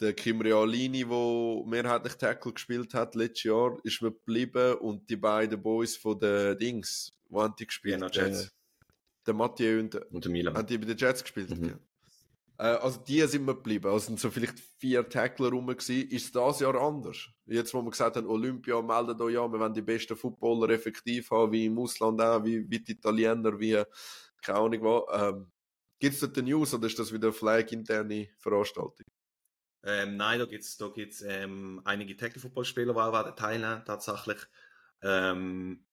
[0.00, 5.16] der Kim Realini, der mehrheitlich Tackle gespielt hat letztes Jahr, ist mir geblieben und die
[5.16, 8.00] beiden Boys von den Dings, wo haben die gespielt?
[8.00, 8.46] Ja, Jets.
[8.46, 8.50] Äh,
[9.26, 10.54] der Mathieu und, und der Milan.
[10.54, 11.50] Haben die bei den Jets gespielt?
[11.50, 11.68] Mhm.
[11.68, 11.78] Ja.
[12.58, 13.86] Äh, also die sind wir geblieben.
[13.86, 16.08] Also sind so vielleicht vier Tackler rum gewesen.
[16.08, 17.28] Ist das Jahr anders?
[17.46, 21.30] Jetzt, wo wir gesagt haben, Olympia meldet euch an, wir wollen die besten Footballer effektiv
[21.30, 23.82] haben, wie im Ausland auch, wie, wie die Italiener, wie,
[24.42, 25.20] keine Ahnung was.
[25.20, 25.50] Ähm,
[25.98, 29.06] Gibt es dort News oder ist das wieder eine Flag-interne Veranstaltung?
[29.84, 34.38] Ähm, nein, da gibt es da gibt's, ähm, einige Tackle-Footballspieler, die teilnehmen, tatsächlich.
[35.02, 35.84] Ähm,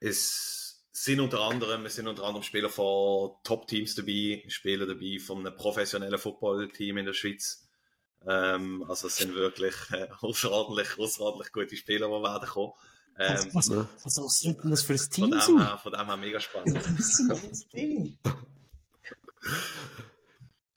[0.00, 0.67] es
[1.04, 5.56] sind unter anderem, es sind unter anderem Spieler von Top-Teams dabei, Spieler dabei von einem
[5.56, 7.68] professionellen Football-Team in der Schweiz.
[8.26, 12.72] Ähm, also es sind wirklich äh, außerordentlich, außerordentlich gute Spieler, die werden kommen.
[13.18, 15.30] Ähm, was, was, was, was sind denn das für ein Team?
[15.40, 16.78] Von dem, her, von dem her mega spannend.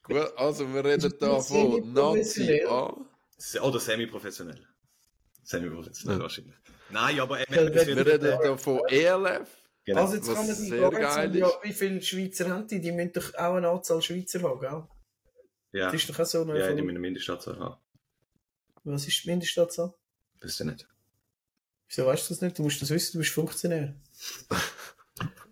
[0.04, 2.96] Gut, also wir reden da von Nazi A.
[3.62, 4.68] Oder semi-professionell.
[5.44, 6.24] Semi-professionell ja.
[6.24, 6.56] wahrscheinlich.
[6.90, 9.61] Nein, aber äh, wir, wir reden da von ELF.
[9.84, 10.02] Genau.
[10.02, 12.80] Also jetzt Was kann man sich sagen, ja, wie viele Schweizer haben die?
[12.80, 14.84] Die müssen doch auch eine Anzahl Schweizer haben, gell?
[15.72, 15.86] Ja.
[15.86, 17.82] Das ist doch auch so eine Ja, die müssen eine Mindestanzahl haben.
[18.84, 19.94] Was ist die Mindestanzahl?
[20.40, 20.88] Wisst ihr nicht.
[21.88, 22.58] Wieso weißt du das nicht?
[22.58, 23.96] Du musst das wissen, du bist Funktionär.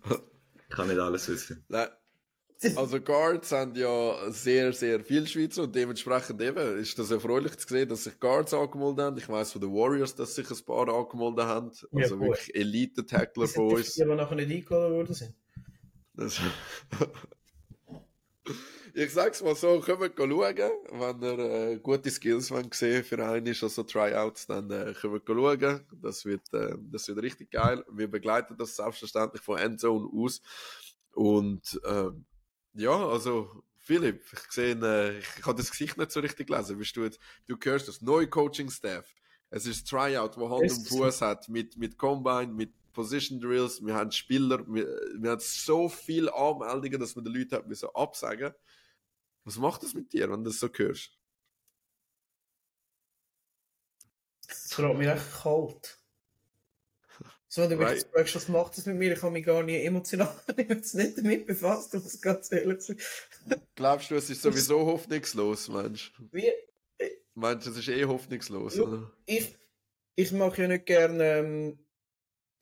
[0.08, 1.64] ich kann nicht alles wissen.
[1.68, 1.88] Nein.
[2.76, 7.68] Also Guards haben ja sehr, sehr viel Schweizer und dementsprechend eben ist das erfreulich zu
[7.68, 9.16] sehen, dass sich Guards angemeldet haben.
[9.16, 11.70] Ich weiß von den Warriors, dass sich ein paar angemeldet haben.
[11.92, 13.94] Also ja, wirklich Elite-Tackler von uns.
[13.94, 15.34] Die aber nachher nicht eingeladen worden sind.
[18.92, 23.46] Ich sag's mal so, kommt schauen, wenn ihr äh, gute Skills wollt sehen für einen
[23.46, 25.86] ist, also Tryouts, dann äh, kommt schauen.
[26.02, 27.84] Das wird, äh, das wird richtig geil.
[27.92, 30.42] Wir begleiten das selbstverständlich von Endzone aus.
[31.14, 32.10] Und äh,
[32.74, 36.78] ja, also Philipp, ich sehe, äh, ich, habe das Gesicht nicht so richtig gelesen.
[36.78, 39.14] Bist du, jetzt, du hörst das neue Coaching-Staff.
[39.50, 43.94] Es ist Tryout, wo Hand und Fuß hat, mit, mit Combine, mit Position Drills, wir
[43.94, 44.86] haben Spieler, wir,
[45.18, 48.52] wir haben so viele Anmeldungen, dass wir den Leuten müssen absagen
[49.44, 51.18] Was macht das mit dir, wenn du das so hörst?
[54.48, 55.99] Es macht mich echt kalt.
[57.52, 59.12] So, wenn du mich fragst, was macht das mit mir?
[59.12, 60.32] Ich habe mich gar nicht emotional
[60.68, 62.94] jetzt nicht damit befasst, um es ganz ehrlich zu
[63.74, 66.12] Glaubst du, es ist sowieso hoffnungslos, Mensch?
[66.30, 66.48] Wie?
[67.34, 69.10] Meinst du, es ist eh hoffnungslos, oder?
[69.26, 69.58] Ich,
[70.14, 71.86] ich mache ja nicht gerne ähm,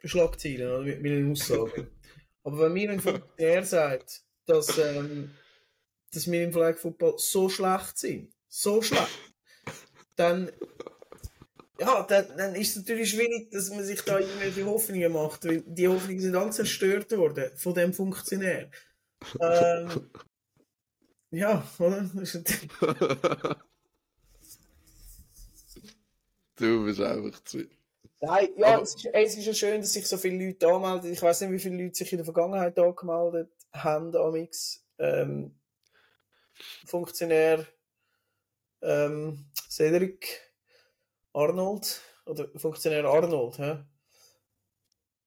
[0.04, 1.90] Schlagzeilen oder, mit meinen Aussagen.
[2.42, 5.34] Aber wenn mir ein Funktionär sagt, dass, ähm,
[6.12, 9.34] dass wir im Flag Football so schlecht sind, so schlecht,
[10.16, 10.50] dann,
[11.80, 15.62] ja, dann, dann ist es natürlich schwierig, dass man sich da irgendwelche Hoffnungen macht, weil
[15.62, 18.70] die Hoffnungen sind alle zerstört worden von dem Funktionär.
[19.40, 20.10] Ähm,
[21.30, 22.10] ja, oder?
[26.56, 27.68] du bist einfach zu.
[28.20, 31.12] Nein, ja, Aber, es, ist, es ist ja schön, dass sich so viele Leute anmelden.
[31.12, 34.84] Ich weiß nicht, wie viele Leute sich in der Vergangenheit angemeldet haben, amix.
[34.98, 35.54] Ähm,
[36.84, 37.64] Funktionär
[38.82, 40.47] ähm, Cedric
[41.38, 43.84] Arnold oder Funktionär Arnold, hä?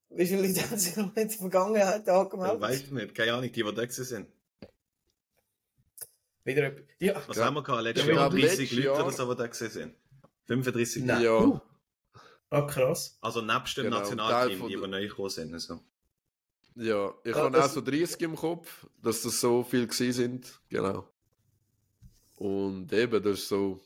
[0.09, 2.55] Wie viele Leute haben sich noch in der Vergangenheit angemeldet?
[2.55, 4.27] Ja, weiß ich nicht, keine Ahnung, die, die da sind.
[6.43, 7.21] Wieder ja.
[7.27, 7.83] Was haben wir gehabt?
[7.83, 9.95] Letztes Jahr 30 Leute oder so, die da sind.
[10.47, 11.23] 35 Nein.
[11.23, 11.37] Ja.
[11.39, 11.59] Uh.
[12.49, 13.17] Ah, krass.
[13.21, 15.53] Also nebst dem genau, Nationalteam, die, die neu gekommen sind.
[15.53, 15.79] Also.
[16.75, 20.61] Ja, ich ah, habe auch so 30 im Kopf, dass das so viel gewesen sind.
[20.67, 21.07] Genau.
[22.35, 23.79] Und eben, das ist so.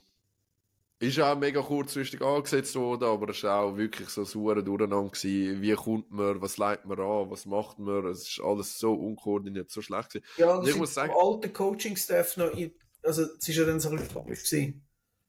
[1.07, 5.61] Ist auch mega kurzfristig angesetzt worden, aber es war auch wirklich so sauer Durcheinander gewesen.
[5.61, 8.05] Wie kommt man, was leitet man an, was macht man?
[8.07, 10.25] Es ist alles so unkoordiniert, so schlecht gewesen.
[10.37, 11.13] Ja, und ich muss sagen.
[11.15, 14.83] alte Coaching-Staff noch, in, also es ist ja dann so ein bisschen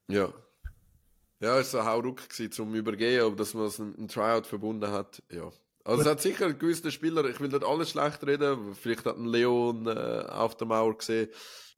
[0.09, 0.33] Ja.
[1.41, 5.23] Ja, es war ein Hauruck zum Übergehen, aber dass man es einem Tryout verbunden hat,
[5.31, 5.51] ja.
[5.85, 9.27] Also es hat sicher gewisse Spieler, ich will nicht alles schlecht reden, vielleicht hat ein
[9.27, 11.29] Leon äh, auf der Mauer gesehen,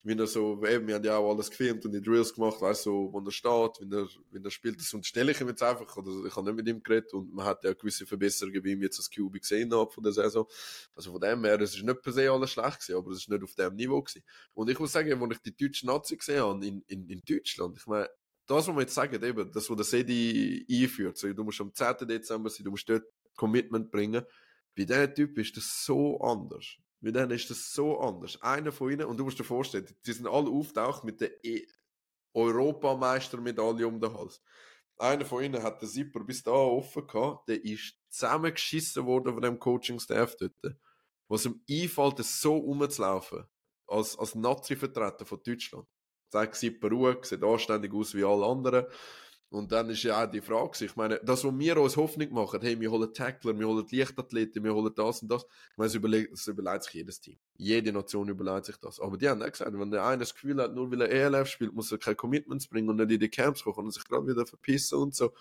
[0.02, 2.86] wie er so, eben, wir haben ja auch alles gefilmt und die Drills gemacht, weißt
[2.86, 5.96] du, wo er steht, wie er, wie er spielt, das unterstelle ich ihm jetzt einfach,
[5.96, 8.82] oder ich habe nicht mit ihm geredet und man hat ja gewisse Verbesserungen bei ihm
[8.82, 10.46] jetzt als QB gesehen ab von der Saison.
[10.94, 13.28] Also von dem her, es ist nicht per se alles schlecht gewesen, aber es ist
[13.28, 14.22] nicht auf dem Niveau gewesen.
[14.54, 17.76] Und ich muss sagen, als ich die deutsche Nazi gesehen habe in, in, in Deutschland,
[17.76, 18.08] ich meine,
[18.46, 21.74] das, was wir jetzt sagen, eben, das, was der Sedi einführt, so, du musst am
[21.74, 22.08] 10.
[22.08, 23.04] Dezember sein, du musst dort
[23.36, 24.24] Commitment bringen.
[24.74, 26.78] Bei diesem Typ ist das so anders.
[27.00, 28.40] Bei denen ist das so anders.
[28.42, 31.66] Einer von ihnen, und du musst dir vorstellen, die sind alle auftaucht mit der e
[32.34, 34.42] Europameistermedaille um den Hals.
[34.98, 39.42] Einer von ihnen hat den Zipper bis da offen gehabt, der ist zusammengeschissen worden von
[39.42, 40.76] dem Coaching-Staff dort.
[41.28, 43.44] Was ihm einfällt, so rumzulaufen,
[43.86, 45.86] als, als Nazi-Vertreter von Deutschland
[46.30, 48.86] sagt, sieht beruhigt, sieht anständig aus wie alle anderen.
[49.50, 52.60] Und dann ist ja auch die Frage, ich meine, das, was wir uns Hoffnung machen,
[52.60, 55.94] hey, wir holen Tackler, wir holen Leichtathleten, wir holen das und das, ich meine, das
[55.94, 57.38] überlegt, das überlegt sich jedes Team.
[57.56, 59.00] Jede Nation überlegt sich das.
[59.00, 61.48] Aber die haben auch gesagt, wenn der eine das Gefühl hat, nur weil er ELF
[61.48, 64.26] spielt, muss er keine Commitments bringen und nicht in die Camps kommen und sich gerade
[64.26, 65.32] wieder verpissen und so.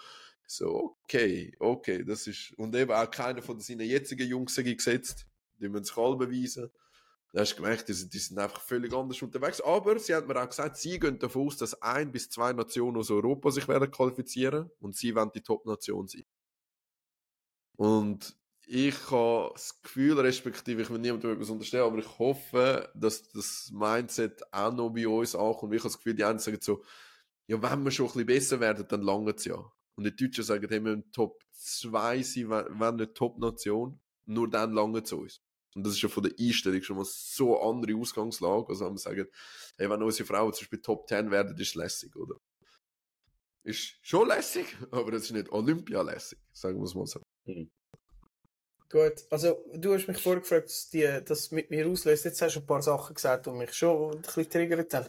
[0.49, 5.27] So, okay, okay, das ist, und eben auch keiner von seinen jetzigen Jungs gesetzt.
[5.59, 6.69] Die müssen sich alle beweisen.
[7.33, 9.61] Da hast du gemerkt, die, die, sind einfach völlig anders unterwegs.
[9.61, 12.97] Aber sie haben mir auch gesagt, sie gehen davon aus, dass ein bis zwei Nationen
[12.97, 16.25] aus Europa sich werden qualifizieren und sie werden die Top-Nation sein.
[17.75, 18.35] Und
[18.65, 23.71] ich habe das Gefühl, respektive, ich will niemandem etwas unterstellen, aber ich hoffe, dass das
[23.73, 25.73] Mindset auch noch bei uns ankommt.
[25.73, 26.83] Ich habe das Gefühl, die einen sagen so,
[27.47, 29.55] ja, wenn wir schon ein bisschen besser werden, dann lange es ja.
[29.95, 33.99] Und die Deutschen sagen, hey, wir müssen Top 2 sein, wenn nicht Top-Nation.
[34.25, 35.41] Nur dann lange zu uns.
[35.77, 38.65] Und das ist ja von der Einstellung schon mal so eine andere Ausgangslage.
[38.67, 39.27] Also, wenn wir sagen,
[39.77, 42.35] hey, wenn unsere Frauen zum Beispiel Top 10 werden, ist es lässig, oder?
[43.61, 47.21] Ist schon lässig, aber es ist nicht Olympia-lässig, sagen wir es mal so.
[47.45, 47.69] Mhm.
[48.89, 52.25] Gut, also du hast mich vorgefragt, dass, die, das mit mir auslöst.
[52.25, 55.07] Jetzt hast du ein paar Sachen gesagt, die mich schon ein bisschen triggert haben.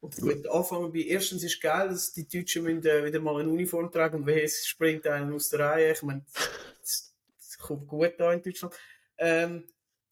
[0.00, 3.20] Und ich möchte anfangen bei, erstens ist es geil, dass die Deutschen müssen, äh, wieder
[3.20, 5.92] mal eine Uniform tragen und es springt einen aus der Reihe.
[5.92, 6.24] Ich meine,
[6.80, 8.74] das kommt gut da in Deutschland.
[9.18, 9.64] Ähm,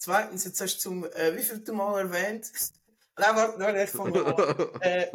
[0.04, 2.52] Zweitens, jetzt hast du zum, äh, wie viel du mal erwähnt?
[3.16, 4.80] Nein, warte, warte, ich fange an.
[4.80, 5.06] äh,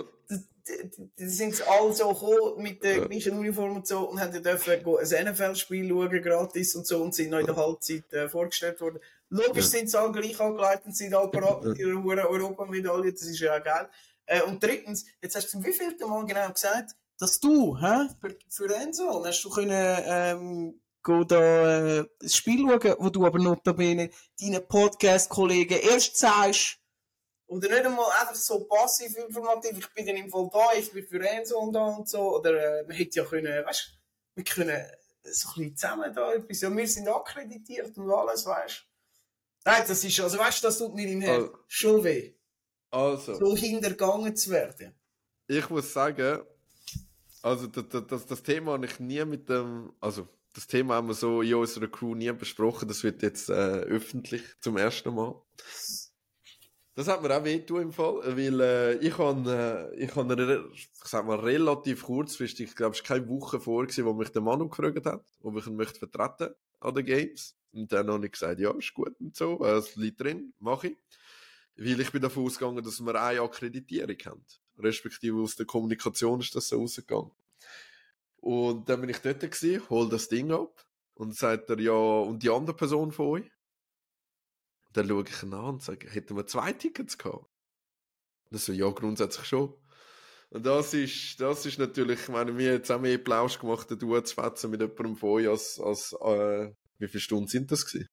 [1.20, 5.32] die, sind alle so gekommen mit der gleichen Uniform und so und haben dürfen ein
[5.32, 9.00] NFL-Spiel schauen, gratis und so, und sind noch in der Halbzeit äh, vorgestellt worden.
[9.30, 13.40] Logisch sind sie alle gleich angelegt und sind alle parat mit ihrer Europamedaille, das ist
[13.40, 13.90] ja auch geil.
[14.26, 18.36] Äh, und drittens, jetzt hast du zum wievielten Mal genau gesagt, dass du, hä, für,
[18.50, 24.10] für Enzo, hast du können, ähm, da, äh, das Spiel schauen, wo du aber notabene
[24.40, 26.80] deinen Podcast-Kollegen erst sagst,
[27.48, 31.06] oder nicht einmal einfach so passiv informativ, ich bin dann im Fall da, ich bin
[31.08, 33.98] für Enzo und da und so, oder äh, man hätte ja können, weißt
[34.36, 34.86] wir können
[35.24, 38.86] so ein bisschen zusammen da etwas, ja, wir sind akkreditiert und alles, weißt
[39.66, 42.34] Nein, das ist, also weißt du, das tut mir im Herzen also, schon weh.
[42.92, 43.36] Also.
[43.36, 44.96] So hintergangen zu werden.
[45.48, 46.42] Ich muss sagen,
[47.42, 50.28] also das, das, das Thema habe ich nie mit dem, also
[50.60, 54.44] das Thema haben wir so in unserer Crew nie besprochen, das wird jetzt äh, öffentlich
[54.60, 55.42] zum ersten Mal.
[56.96, 60.90] Das hat mir auch weh im Fall, weil äh, ich habe, äh, ich habe, ich
[61.02, 64.42] sag mal, relativ kurzfristig, ich glaube, es war keine Woche vor, gewesen, wo mich der
[64.42, 67.56] Manu gefragt hat, ob ich ihn möchte vertreten an den Games.
[67.72, 70.90] Und dann habe ich gesagt, ja, ist gut und so, äh, es liegt drin, mache
[70.90, 70.98] ich.
[71.78, 74.46] Weil ich bin davon ausgegangen, dass wir eine Akkreditierung haben.
[74.78, 77.32] Respektive aus der Kommunikation ist das so rausgegangen.
[78.42, 80.86] Und dann bin ich dort gewesen, hol das Ding ab.
[81.14, 83.52] Und sagt er, ja, und die andere Person von euch?
[84.88, 87.46] Und dann schaue ich ihn an und sage, hätten wir zwei Tickets gehabt?
[88.46, 89.74] Und er so, ja, grundsätzlich schon.
[90.50, 93.92] Und das ist, das ist natürlich, ich meine, wir haben jetzt auch mehr Plausch gemacht,
[93.92, 97.86] du zu fetzen mit jemandem von euch, als, als äh, wie viele Stunden sind das
[97.86, 98.10] gewesen?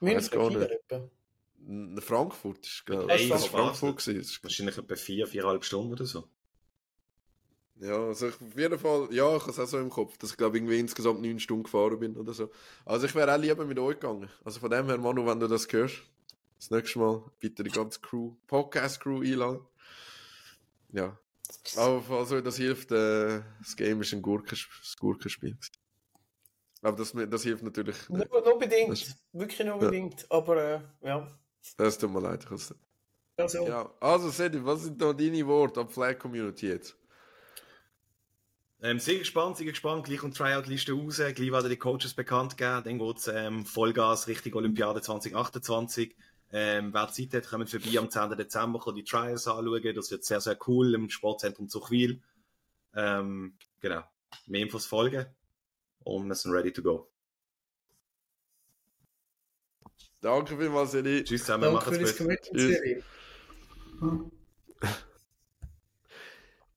[0.00, 2.02] Weiß gar nicht.
[2.02, 3.30] Frankfurt ist, glaube ich.
[3.30, 4.38] Hey, Frankfurt gewesen.
[4.42, 6.28] Wahrscheinlich etwa vier, viereinhalb Stunden oder so.
[7.80, 10.30] Ja, also ich, auf jeden Fall, ja, ich habe es auch so im Kopf, dass
[10.30, 12.50] ich glaube irgendwie insgesamt neun Stunden gefahren bin oder so.
[12.86, 14.30] Also ich wäre auch lieber mit euch gegangen.
[14.44, 15.96] Also von dem her, Manu, wenn du das hörst,
[16.58, 19.60] das nächste Mal bitte die ganze Crew, Podcast-Crew einladen.
[20.92, 21.18] Ja.
[21.76, 24.66] Aber also das hilft, äh, das Game ist ein Gurkens
[24.98, 25.56] Gurkenspiel.
[26.82, 28.08] Aber das, das hilft natürlich.
[28.08, 30.26] Nur, nur bedingt, das, wirklich nur bedingt, ja.
[30.30, 31.30] aber äh, ja.
[31.76, 32.46] Das tut mir leid.
[32.50, 32.74] Also.
[33.66, 36.96] Ja, also Sedi, was sind da deine Worte ab Flag Community jetzt?
[38.82, 40.04] Ähm, sehr gespannt, sehr gespannt.
[40.04, 41.16] Gleich und Tryout-Liste raus.
[41.16, 42.84] Gleich werden die Coaches bekannt geben.
[42.84, 46.14] Dann geht es ähm, Vollgas Richtung Olympiade 2028.
[46.52, 48.36] Ähm, wer Zeit hat, kommt vorbei am 10.
[48.36, 49.94] Dezember, kann die Trials anschauen.
[49.94, 52.20] Das wird sehr, sehr cool im Sportzentrum Zuchwil.
[52.94, 54.02] Ähm, genau.
[54.46, 55.26] Mehr Infos folgen.
[56.04, 57.08] Und wir sind ready to go.
[60.20, 61.24] Danke vielmals, Eli.
[61.24, 63.04] Tschüss zusammen, Danke für das Commitment,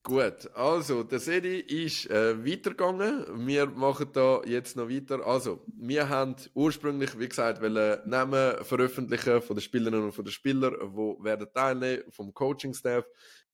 [0.10, 3.46] Gut, also der Serie ist äh, weitergegangen.
[3.46, 5.24] Wir machen da jetzt noch weiter.
[5.24, 10.74] Also, wir haben ursprünglich, wie gesagt, Namen veröffentlichen von den Spielerinnen und von den Spielern,
[10.74, 13.06] die werden teilnehmen vom Coaching-Staff.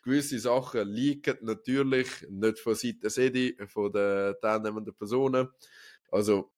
[0.02, 5.50] Gewisse Sachen liegen natürlich nicht von Seiten Sedi, von den teilnehmenden Personen.
[6.10, 6.54] Also,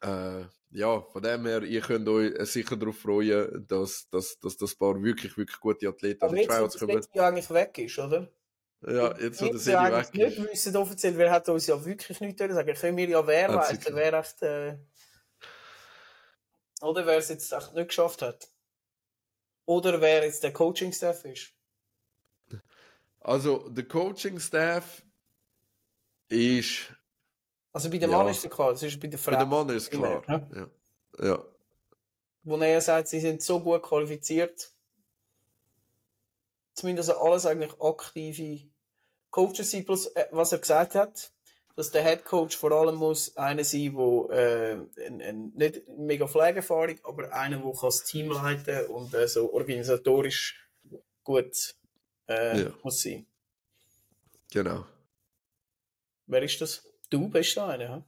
[0.00, 4.76] äh, ja, von dem her, ihr könnt euch sicher darauf freuen, dass, dass, dass das
[4.76, 6.92] paar wirklich, wirklich gute Athleten an die Tryouts kommen.
[6.92, 8.30] Aber jetzt, eigentlich weg ist, oder?
[8.86, 10.14] Ja, jetzt wo der Sedi weg ist.
[10.14, 13.78] nicht wissen offiziell, wer hat uns ja wirklich nichts sagen Können wir ja wer weiß,
[13.90, 14.76] wer echt, äh,
[16.82, 18.48] oder wer es jetzt echt nicht geschafft hat.
[19.64, 21.52] Oder wer jetzt der Coaching-Staff ist.
[23.20, 25.02] Also, der Coaching-Staff
[26.28, 26.92] ist.
[27.72, 28.18] Also bei dem ja.
[28.18, 29.32] Mann ist es klar, das ist bei der Frau.
[29.32, 30.22] Bei dem Mann ist es klar.
[30.28, 30.46] Ja.
[30.54, 31.24] ja.
[31.24, 31.44] ja.
[32.42, 34.70] Wo er sagt, sie sind so gut qualifiziert.
[36.74, 38.73] Zumindest alles eigentlich aktive
[39.34, 41.32] Coaches sind, plus äh, was er gesagt hat,
[41.74, 46.28] dass der Head Coach vor allem muss einer sein, der äh, ein, ein, nicht mega
[46.28, 50.70] Pflegeerfahrung, aber einer, der das Team leiten und äh, so organisatorisch
[51.24, 51.74] gut
[52.28, 52.72] äh, ja.
[52.84, 53.26] muss sein.
[54.52, 54.86] Genau.
[56.26, 56.86] Wer ist das?
[57.10, 58.04] Du bist da einer, ja?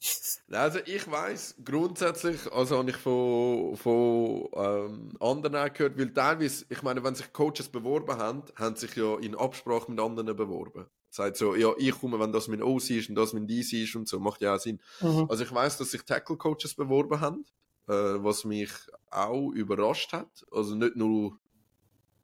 [0.50, 6.64] Also ich weiß grundsätzlich, also habe ich von, von ähm, anderen auch gehört, weil teilweise,
[6.70, 10.86] ich meine, wenn sich Coaches beworben haben, haben sich ja in Absprache mit anderen beworben.
[11.10, 13.94] Sagt so, ja, ich komme, wenn das mein OC ist und das mein DC ist
[13.96, 14.80] und so, macht ja auch Sinn.
[15.00, 15.26] Mhm.
[15.28, 17.44] Also ich weiß, dass sich Tackle-Coaches beworben haben,
[17.86, 18.70] äh, was mich
[19.10, 20.46] auch überrascht hat.
[20.50, 21.38] Also nicht nur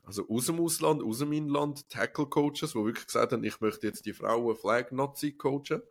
[0.07, 4.05] also aus dem Ausland, aus dem Inland, Tackle-Coaches, die wirklich gesagt haben, ich möchte jetzt
[4.05, 5.83] die Frauen Flag-Nazi coachen.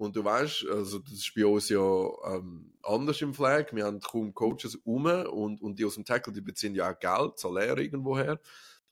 [0.00, 3.66] Und du weißt, also das ist bei uns ja ähm, anders im Flag.
[3.74, 6.98] Wir haben kaum Coaches um und, und die aus dem Tackle, die beziehen ja auch
[6.98, 8.40] Geld, Salär irgendwoher.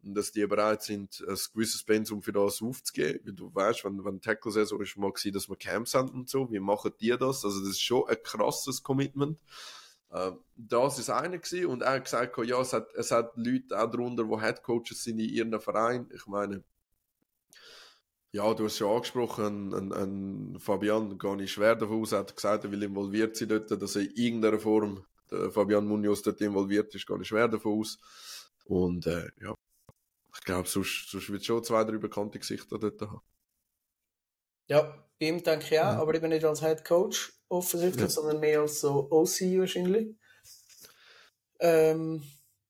[0.03, 3.21] Und dass die bereit sind, ein gewisses Pensum für das aufzugeben.
[3.25, 6.53] Weil du weißt, wenn, wenn Tackle-Saison ist mal gewesen, dass wir Camps haben und so,
[6.53, 7.43] wie machen die das?
[7.43, 9.39] Also das ist schon ein krasses Commitment.
[10.11, 11.69] Äh, das ist einer gewesen.
[11.69, 15.21] und er hat gesagt, ja, es hat, es hat Leute auch darunter, die Headcoaches sind
[15.21, 16.11] in ihren Verein.
[16.15, 16.65] Ich meine,
[18.33, 22.65] ja, du hast schon angesprochen, ein, ein Fabian, gar nicht schwer davon aus, hat gesagt,
[22.65, 26.95] er will involviert sein dort, dass er in irgendeiner Form der Fabian Munoz dort involviert
[26.95, 27.99] ist, gar nicht schwer davon aus.
[28.65, 29.55] Und äh, ja,
[30.35, 33.21] ich glaube, sonst, sonst wird es schon zwei, drei bekannte Gesichter dort haben.
[34.69, 35.99] Ja, ihm denke ich auch, ja.
[35.99, 38.09] aber eben nicht als Head Coach offensichtlich, ja.
[38.11, 40.15] sondern mehr als so OC wahrscheinlich.
[41.61, 42.23] Ähm,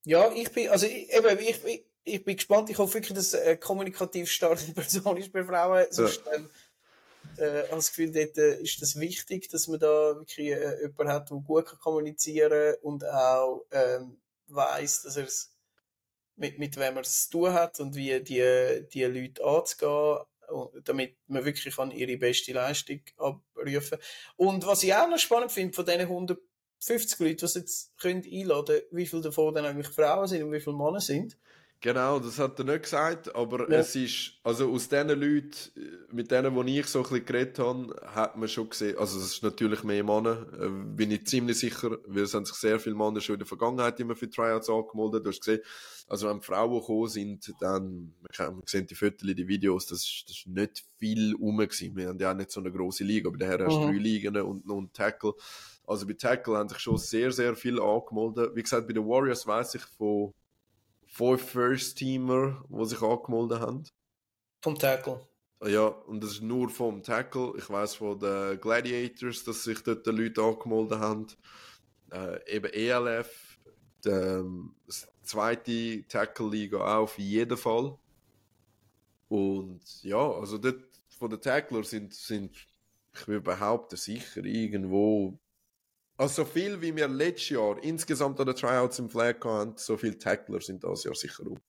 [0.05, 2.71] ja, ich bin, also ich, eben, ich, ich, ich bin gespannt.
[2.71, 5.87] Ich hoffe wirklich, dass eine kommunikativ starke Person ist bei Frauen.
[5.91, 6.35] Sonst, ja.
[6.35, 6.51] ähm,
[7.37, 11.13] äh, habe das Gefühl, dort äh, ist das wichtig, dass man da wirklich äh, jemanden
[11.13, 15.53] hat, der gut kann kommunizieren und auch ähm, weiß, dass er es
[16.37, 20.19] mit, mit wem er es zu tun hat und wie die, die Leute anzugehen,
[20.85, 23.99] damit man wirklich an ihre beste Leistung abrufen
[24.37, 28.25] Und was ich auch noch spannend finde, von diesen 150 Leuten, die sie jetzt können
[28.25, 31.37] einladen können, wie viele davon dann eigentlich Frauen sind und wie viele Männer sind.
[31.81, 33.79] Genau, das hat er nicht gesagt, aber ja.
[33.79, 35.53] es ist, also aus den Leuten,
[36.11, 39.26] mit denen, die ich so ein bisschen geredet habe, hat man schon gesehen, also es
[39.26, 42.97] ist natürlich mehr Männer, äh, bin ich ziemlich sicher, weil es haben sich sehr viele
[42.97, 45.61] Männer schon in der Vergangenheit immer für Tryouts angemeldet, du hast gesehen,
[46.09, 50.37] also wenn Frauen gekommen sind, dann, man sieht die Fotos, die Videos, das ist, das
[50.37, 51.95] ist nicht viel rum gewesen.
[51.97, 53.93] Wir haben ja auch nicht so eine grosse Liga, aber daher hast du mhm.
[53.93, 55.35] drei Ligen und, und Tackle.
[55.87, 58.57] Also bei Tackle haben sich schon sehr, sehr viele angemeldet.
[58.57, 60.33] Wie gesagt, bei den Warriors weiß ich von
[61.19, 63.85] fünf First-Teamer, die sich angemeldet haben.
[64.62, 65.27] Vom Tackle.
[65.66, 67.55] Ja, und das ist nur vom Tackle.
[67.59, 71.27] Ich weiß von den Gladiators, dass sich dort die Leute angemeldet haben.
[72.12, 73.59] Äh, eben ELF,
[74.05, 74.77] die, ähm,
[75.23, 77.99] zweite Tackle-Liga auch auf jeden Fall.
[79.29, 80.85] Und ja, also dort
[81.19, 82.57] von den Tackler sind, sind
[83.12, 85.39] ich würde behaupten, sicher irgendwo
[86.19, 89.97] also so viel wie wir letztes Jahr insgesamt an den Tryouts im Flag hatten, so
[89.97, 91.61] viele Tackler sind das Jahr sicher um.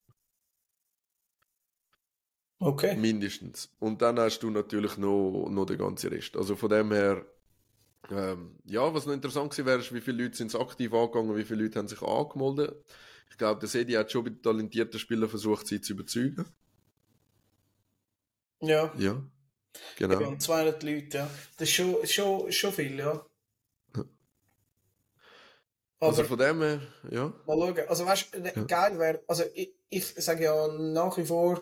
[2.57, 2.97] Okay.
[2.97, 3.69] Mindestens.
[3.79, 6.35] Und dann hast du natürlich noch, noch den ganzen Rest.
[6.35, 7.25] Also von dem her,
[8.09, 11.45] ähm, ja, was noch interessant gewesen wäre, ist, wie viele Leute sind aktiv angegangen, wie
[11.45, 12.83] viele Leute haben sich angemeldet.
[13.29, 16.45] Ich glaube, der Sedi hat schon bei talentierten Spielern versucht, sie zu überzeugen.
[18.61, 18.91] Ja.
[18.97, 19.23] Ja.
[19.97, 20.19] Genau.
[20.19, 21.29] Eben 200 Leute, ja.
[21.57, 23.23] Das ist schon, schon, schon viel, ja.
[25.99, 26.81] Also von dem her,
[27.11, 27.33] ja.
[27.45, 27.89] Mal schauen.
[27.89, 28.63] Also weißt du, ja.
[28.63, 31.61] geil wäre, also ich, ich sage ja nach wie vor,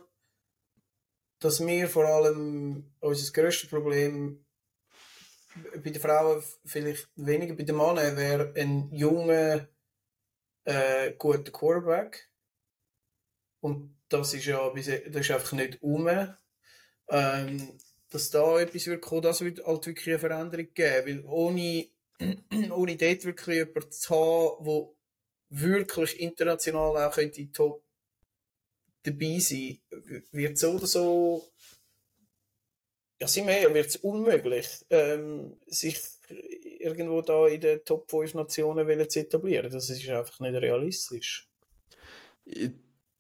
[1.40, 4.46] dass wir vor allem unser grösstes Problem
[5.84, 9.68] bei den Frauen vielleicht weniger, bei den Männern wäre ein junger,
[10.66, 12.30] äh, guter Quarterback.
[13.62, 16.08] Und das ist ja das ist einfach nicht um.
[17.10, 17.80] Ähm,
[18.10, 21.08] dass da etwas wird kommen, das wird halt wirklich eine Veränderung geben.
[21.08, 21.88] Weil ohne
[22.72, 24.90] ohne dort wirklich jemanden zu haben, der
[25.50, 27.84] wirklich international auch könnte top
[29.04, 29.80] dabei sein,
[30.32, 31.48] wird so oder so,
[33.20, 36.00] ja, sind wir, wird es unmöglich, ähm, sich
[36.80, 39.72] irgendwo da in den Top 5 Nationen zu etablieren.
[39.72, 41.50] Das ist einfach nicht realistisch.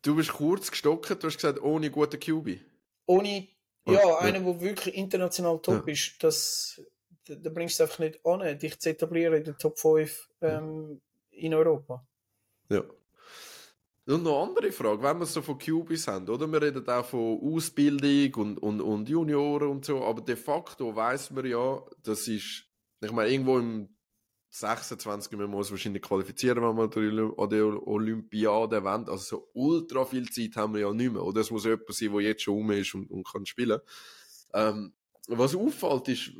[0.01, 2.59] Du bist kurz gestockt, du hast gesagt, ohne guten QB.
[3.07, 3.47] Ohne,
[3.87, 4.17] ja, ja.
[4.19, 5.93] einer, der wirklich international top ja.
[5.93, 6.81] ist, das
[7.29, 11.01] da bringst du es einfach nicht an, dich zu etablieren in den Top 5 ähm,
[11.31, 12.05] in Europa.
[12.69, 12.83] Ja.
[14.07, 16.47] Und noch eine andere Frage, wenn wir so von QBs haben, oder?
[16.47, 21.31] Wir reden auch von Ausbildung und, und, und Junioren und so, aber de facto weiß
[21.31, 22.63] man ja, das ist,
[23.01, 23.89] ich meine, irgendwo im
[24.49, 25.37] 26.
[25.37, 29.09] man muss wahrscheinlich qualifizieren, wenn man an der Olympiade wollen.
[29.09, 31.23] Also so ultra viel Zeit haben wir ja nicht mehr.
[31.23, 33.79] Oder es muss jemand sein, der jetzt schon um ist und, und kann spielen.
[34.53, 34.93] Ähm,
[35.27, 36.31] was auffällt ist,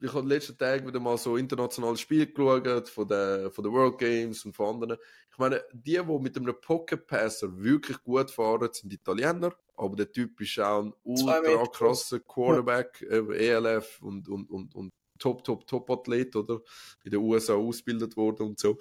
[0.00, 3.64] ich habe in den letzten Tagen wieder mal so internationale Spiele geschaut, von den, von
[3.64, 4.98] den World Games und von anderen.
[5.30, 10.10] Ich meine, die, die mit einem Pocket Passer wirklich gut fahren, sind Italiener, aber der
[10.10, 13.32] Typ ist auch ein ultra krasser Quarterback, ja.
[13.32, 16.60] ELF und, und, und, und Top, Top, Top-Athlet, oder?
[17.02, 18.78] In den USA ausgebildet worden und so.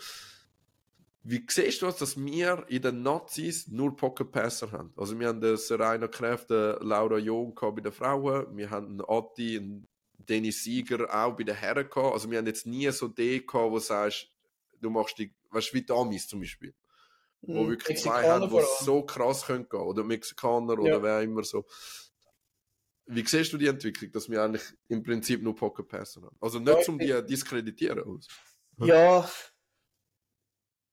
[1.24, 4.94] Wie siehst du das, dass wir in den Nazis nur Pocket Passer haben?
[4.96, 9.58] Also wir haben den Serena Kräfte, Laura Jung bei den Frauen, wir haben einen Atti,
[9.58, 9.87] einen
[10.28, 12.14] Dennis Sieger auch bei den Herren gehabt.
[12.14, 14.30] Also wir haben jetzt nie so den gehabt, wo du sagst,
[14.82, 16.74] du machst die, weißt du, wie Damis zum Beispiel.
[17.42, 19.80] Wo mm, wirklich zwei haben, die so krass können gehen.
[19.80, 20.80] Oder Mexikaner ja.
[20.80, 21.66] oder wer immer so.
[23.06, 26.36] Wie siehst du die Entwicklung, dass wir eigentlich im Prinzip nur Pocket Passer haben?
[26.42, 28.04] Also nicht, ja, um die diskreditieren.
[28.04, 28.28] Aus.
[28.78, 29.30] Ja.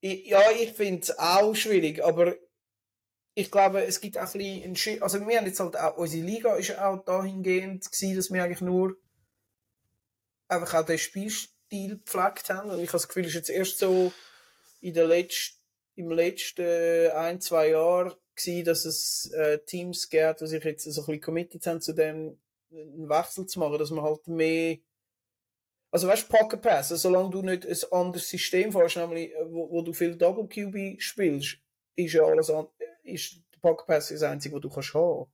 [0.01, 2.37] Ich, ja, ich finde es auch schwierig, aber
[3.35, 6.55] ich glaube, es gibt auch ein bisschen, also wir haben jetzt halt auch, unsere Liga
[6.55, 8.97] ist auch dahingehend gewesen, dass wir eigentlich nur
[10.55, 12.71] einfach auch den Spielstil gepflegt haben.
[12.71, 14.13] Und ich habe das Gefühl, ist jetzt erst so
[14.81, 15.59] in der letzten,
[15.97, 20.91] im letzten ein, zwei Jahren gewesen, dass es äh, Teams gibt, die sich jetzt so
[20.91, 22.39] ein bisschen committed haben, zu dem
[22.73, 24.79] einen Wechsel zu machen, dass man halt mehr
[25.95, 29.45] also weißt du, Pocket Pass, also, solange du nicht ein anderes System fährst, nämlich, äh,
[29.49, 31.59] wo, wo du viel Double QB spielst,
[31.95, 32.67] ist ja alles an,
[33.05, 35.31] ist der Pocket Pass das Einzige, was du kannst haben.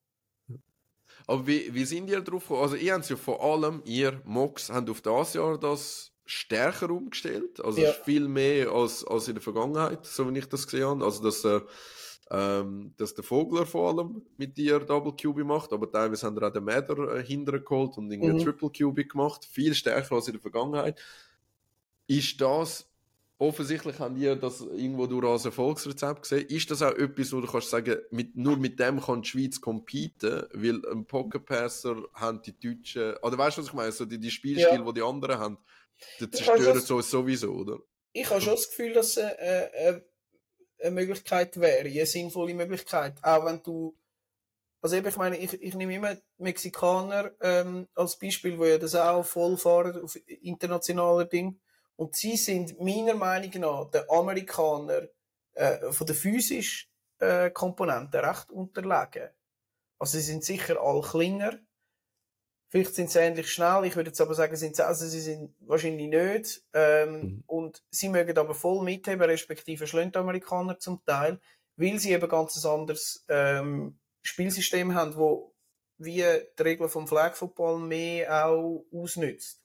[1.26, 2.62] Aber wie, wie sind ihr drauf gekommen?
[2.62, 7.60] Also, ihr habt ja vor allem, ihr Mox, habt auf das Jahr das stärker umgestellt.
[7.60, 7.92] Also, ja.
[7.92, 11.04] viel mehr als, als in der Vergangenheit, so wie ich das gesehen habe.
[11.04, 11.60] Also, dass, äh,
[12.30, 16.46] ähm, dass der Vogler vor allem mit dir Double QB macht, aber teilweise haben wir
[16.46, 18.44] auch den Mather äh, hintergeholt und irgendwie mhm.
[18.44, 19.44] Triple QB gemacht.
[19.44, 21.00] Viel stärker als in der Vergangenheit.
[22.06, 22.89] Ist das
[23.40, 26.46] offensichtlich haben die das irgendwo durch als Erfolgsrezept gesehen.
[26.48, 29.60] Ist das auch etwas, wo du kannst sagen, mit, nur mit dem kann die Schweiz
[29.60, 34.18] competen, weil ein Pokerpasser haben die Deutschen, oder weißt du, was ich meine, so die,
[34.18, 34.84] die Spielstil, ja.
[34.84, 35.58] die die anderen haben,
[36.20, 37.78] die zerstören es sowieso, oder?
[38.12, 40.00] Ich habe schon das Gefühl, dass es äh, äh,
[40.82, 43.96] eine Möglichkeit wäre, eine sinnvolle Möglichkeit, auch wenn du
[44.82, 48.94] also eben, ich meine, ich, ich nehme immer Mexikaner ähm, als Beispiel, wo ja das
[48.94, 51.60] auch voll fahren auf internationaler Ding.
[52.00, 55.02] Und sie sind meiner Meinung nach den Amerikaner
[55.52, 56.88] äh, von der physischen
[57.18, 59.28] äh, Komponente recht unterlegen.
[59.98, 61.58] Also sie sind sicher all kleiner.
[62.70, 63.84] Vielleicht sind sie ähnlich schnell.
[63.84, 66.62] Ich würde jetzt aber sagen, sind sie, also sie sind wahrscheinlich nicht.
[66.72, 67.44] Ähm, mhm.
[67.46, 71.38] Und sie mögen aber voll mitheben, respektive schlönt Amerikaner zum Teil,
[71.76, 75.54] weil sie eben ganz ein anderes ähm, Spielsystem haben, wo
[75.98, 76.24] wie
[76.58, 79.62] die Regeln vom Flag Football mehr auch ausnützt,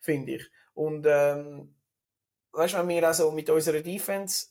[0.00, 0.50] finde ich.
[0.74, 1.74] Und ähm,
[2.52, 4.48] weißt du, wenn wir also mit unserer Defense,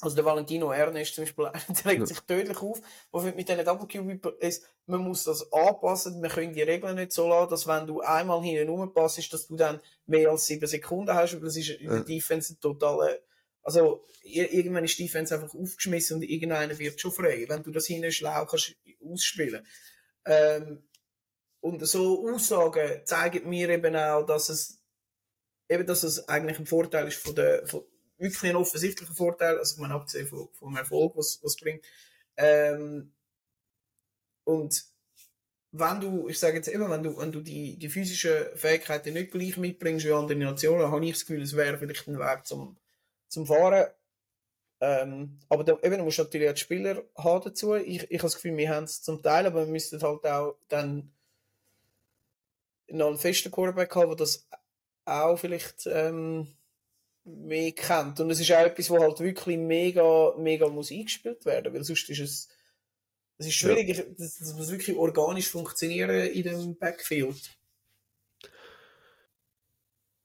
[0.00, 1.50] also der Valentino Ernest zum Beispiel,
[1.84, 6.20] der regt sich tödlich auf, wo mit diesen Double QB ist, man muss das anpassen,
[6.20, 9.56] man können die Regeln nicht so lassen, dass wenn du einmal hinten rumpasst, dass du
[9.56, 13.18] dann mehr als sieben Sekunden hast, weil das ist in der Defense ein totaler,
[13.62, 17.86] also irgendwann ist die Defense einfach aufgeschmissen und irgendeiner wird schon frei, wenn du das
[17.86, 18.74] hinten schlau kannst
[19.04, 19.66] ausspielen.
[20.24, 20.82] Ähm,
[21.60, 24.79] und so Aussagen zeigen mir eben auch, dass es
[25.70, 27.84] eben, dass es eigentlich ein Vorteil ist von der, von,
[28.18, 31.84] wirklich ein offensichtlicher Vorteil, also man abgesehen von, vom Erfolg, was, was bringt.
[32.36, 33.12] Ähm,
[34.44, 34.84] und
[35.72, 39.30] wenn du, ich sage jetzt eben, wenn du, wenn du die, die physischen Fähigkeiten nicht
[39.30, 42.76] gleich mitbringst wie andere Nationen, habe ich das Gefühl, es wäre vielleicht ein Weg zum,
[43.28, 43.86] zum Fahren.
[44.80, 47.74] Ähm, aber da, eben, du musst natürlich auch die Spieler haben dazu.
[47.74, 50.56] Ich, ich habe das Gefühl, wir haben es zum Teil, aber wir müssten halt auch
[50.68, 51.12] dann
[52.88, 54.48] noch einen festen Quarterback haben, der das
[55.04, 56.48] auch vielleicht ähm,
[57.24, 58.20] mehr kennt.
[58.20, 62.08] Und es ist auch etwas, wo halt wirklich mega, mega muss eingespielt werden, weil sonst
[62.08, 62.48] ist es,
[63.38, 64.04] es ist schwierig, ja.
[64.18, 67.59] das, das muss wirklich organisch funktionieren in dem Backfield.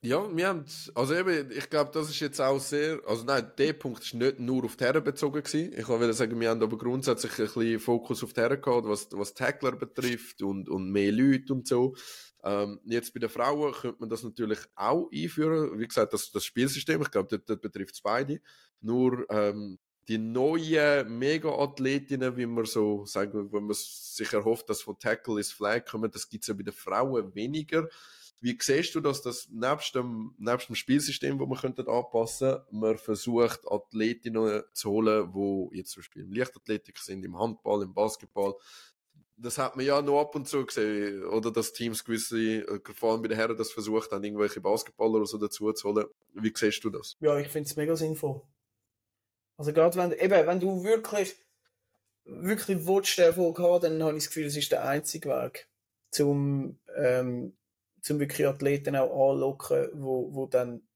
[0.06, 3.74] Ja, wir haben, also eben, ich glaube, das ist jetzt auch sehr, also nein, der
[3.74, 5.74] Punkt ist nicht nur auf die Herren bezogen gewesen.
[5.76, 9.08] Ich wollte sagen, wir haben aber grundsätzlich ein bisschen Fokus auf die Herren gehabt, was,
[9.14, 11.96] was Tackler betrifft und, und mehr Leute und so.
[12.44, 15.80] Ähm, jetzt bei den Frauen könnte man das natürlich auch einführen.
[15.80, 18.42] Wie gesagt, das, das Spielsystem, ich glaube, das, das betrifft es beide.
[18.82, 25.00] Nur ähm, die neuen Mega-Athletinnen, wie man so sagen, wenn man sich erhofft, dass von
[25.00, 27.90] Tackle ins Flag kommen, das gibt es ja bei den Frauen weniger.
[28.42, 32.98] Wie siehst du, dass das nebst dem, nebst dem Spielsystem, das man könnte anpassen, man
[32.98, 38.56] versucht, Athletinnen zu holen, die jetzt zum Beispiel im Leichtathletik sind, im Handball, im Basketball,
[39.38, 43.12] das hat man ja noch ab und zu gesehen, oder dass Teams gewisse, äh, vor
[43.12, 46.06] allem bei den Herren, das versucht haben, irgendwelche Basketballer oder so dazu zu holen.
[46.34, 47.16] Wie siehst du das?
[47.20, 48.42] Ja, ich finde es mega sinnvoll.
[49.58, 51.36] Also gerade wenn, eben, wenn du wirklich,
[52.26, 55.68] wirklich willst, den Erfolg haben, dann habe ich das Gefühl, es ist der einzige Weg,
[56.12, 57.58] zum, ähm,
[58.06, 60.88] zum wirklich Athleten auch anlocken, wo, wo dann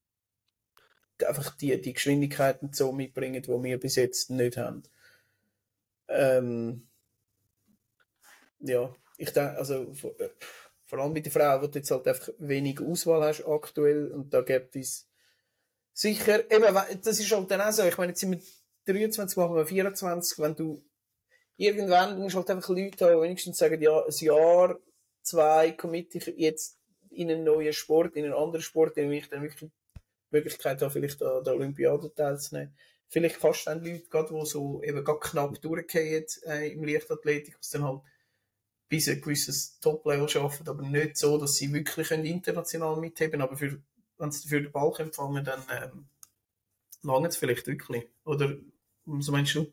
[1.25, 4.83] einfach die, die Geschwindigkeiten so mitbringen, die wir bis jetzt nicht haben.
[6.07, 6.87] Ähm,
[8.59, 10.29] ja, ich denke, also äh,
[10.85, 14.31] vor allem bei der Frau, wo du jetzt halt einfach wenig Auswahl hast aktuell und
[14.31, 15.09] da gibt es
[15.93, 18.33] sicher, eben, das ist halt dann auch so, ich meine, jetzt sind
[18.85, 20.83] wir 23, machen wir 24, wenn du
[21.57, 24.79] irgendwann, musst halt einfach Leute haben, die wenigstens sagen, ja, ein Jahr,
[25.23, 26.78] zwei committe ich jetzt
[27.09, 29.99] in einen neuen Sport, in einen anderen Sport, in dem ich dann wirklich die
[30.31, 32.73] Möglichkeit habe, vielleicht an der Olympiade teilzunehmen.
[33.07, 37.69] Vielleicht fast dann Leute, gerade, die so eben gerade knapp durchgehen äh, im Leichtathletik, was
[37.71, 38.01] dann halt
[38.87, 44.31] bis ein gewisses Top-Level schaffen, aber nicht so, dass sie wirklich international mitheben aber wenn
[44.31, 46.07] sie dafür den Ball empfangen, dann ähm,
[47.03, 48.07] lange es vielleicht wirklich.
[48.25, 48.57] Oder
[49.05, 49.71] was meinst du?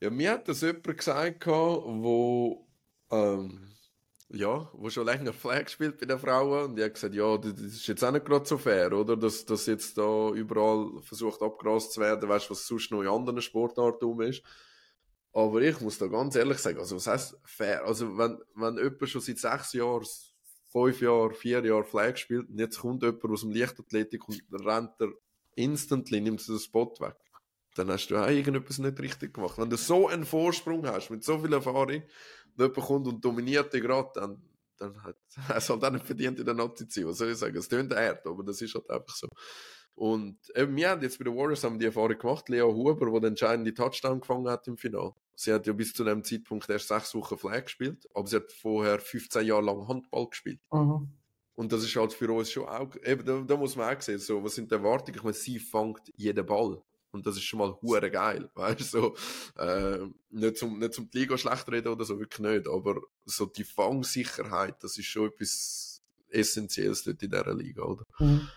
[0.00, 2.66] Ja, mir hat das jemand gesagt, wo,
[3.10, 3.72] ähm,
[4.32, 7.52] ja, wo schon länger Flag spielt bei den Frauen und die hat gesagt, ja, das
[7.60, 9.16] ist jetzt auch nicht gerade so fair, oder?
[9.16, 13.08] Dass das jetzt da überall versucht abgerast zu werden, weißt du, was sonst noch in
[13.08, 14.42] anderen Sportarten um ist.
[15.34, 17.84] Aber ich muss da ganz ehrlich sagen, also was heißt fair?
[17.84, 20.06] Also wenn, wenn jemand schon seit sechs Jahren
[20.70, 24.92] fünf Jahre, vier Jahre Flag gespielt und jetzt kommt jemand aus dem Leichtathletik und rennt
[24.98, 25.12] er
[25.54, 27.16] instantly, nimmt den Spot weg.
[27.74, 29.56] Dann hast du auch irgendetwas nicht richtig gemacht.
[29.56, 32.02] Wenn du so einen Vorsprung hast, mit so viel Erfahrung,
[32.56, 34.42] jemand kommt und dominiert dich gerade, dann,
[34.78, 35.16] dann hat
[35.56, 37.56] es halt auch nicht verdient in der Nazi zu Was soll ich sagen?
[37.56, 39.28] Es tönt hart, aber das ist halt einfach so.
[39.94, 43.20] Und eben, wir haben jetzt bei den Warriors haben die Erfahrung gemacht, Leo Huber, der
[43.20, 45.12] den entscheidenden Touchdown gefangen hat im Finale.
[45.34, 48.50] Sie hat ja bis zu dem Zeitpunkt erst sechs Wochen Flag gespielt, aber sie hat
[48.52, 50.60] vorher 15 Jahre lang Handball gespielt.
[50.72, 51.12] Mhm.
[51.54, 54.18] Und das ist halt für uns schon auch, eben, da, da, muss man auch sehen,
[54.18, 55.16] so, was sind die Erwartungen?
[55.16, 56.82] Ich meine, sie fängt jeden Ball.
[57.12, 59.16] Und das ist schon mal hure geil, weißt du, so,
[59.62, 59.98] äh,
[60.30, 63.64] nicht zum, nicht zum die Liga schlecht reden oder so, wirklich nicht, aber so die
[63.64, 68.04] Fangsicherheit, das ist schon etwas Essentielles dort in dieser Liga, oder?
[68.18, 68.48] Mhm.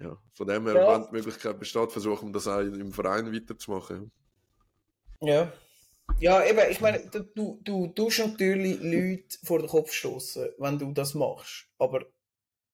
[0.00, 0.94] Ja, von dem her, ja.
[0.94, 4.10] wenn die Möglichkeit besteht, versuchen wir das auch im Verein weiterzumachen.
[5.20, 5.52] Ja.
[6.20, 7.00] Ja, eben, ich meine,
[7.34, 11.66] du, du tust natürlich Leute vor den Kopf stoßen, wenn du das machst.
[11.78, 12.06] Aber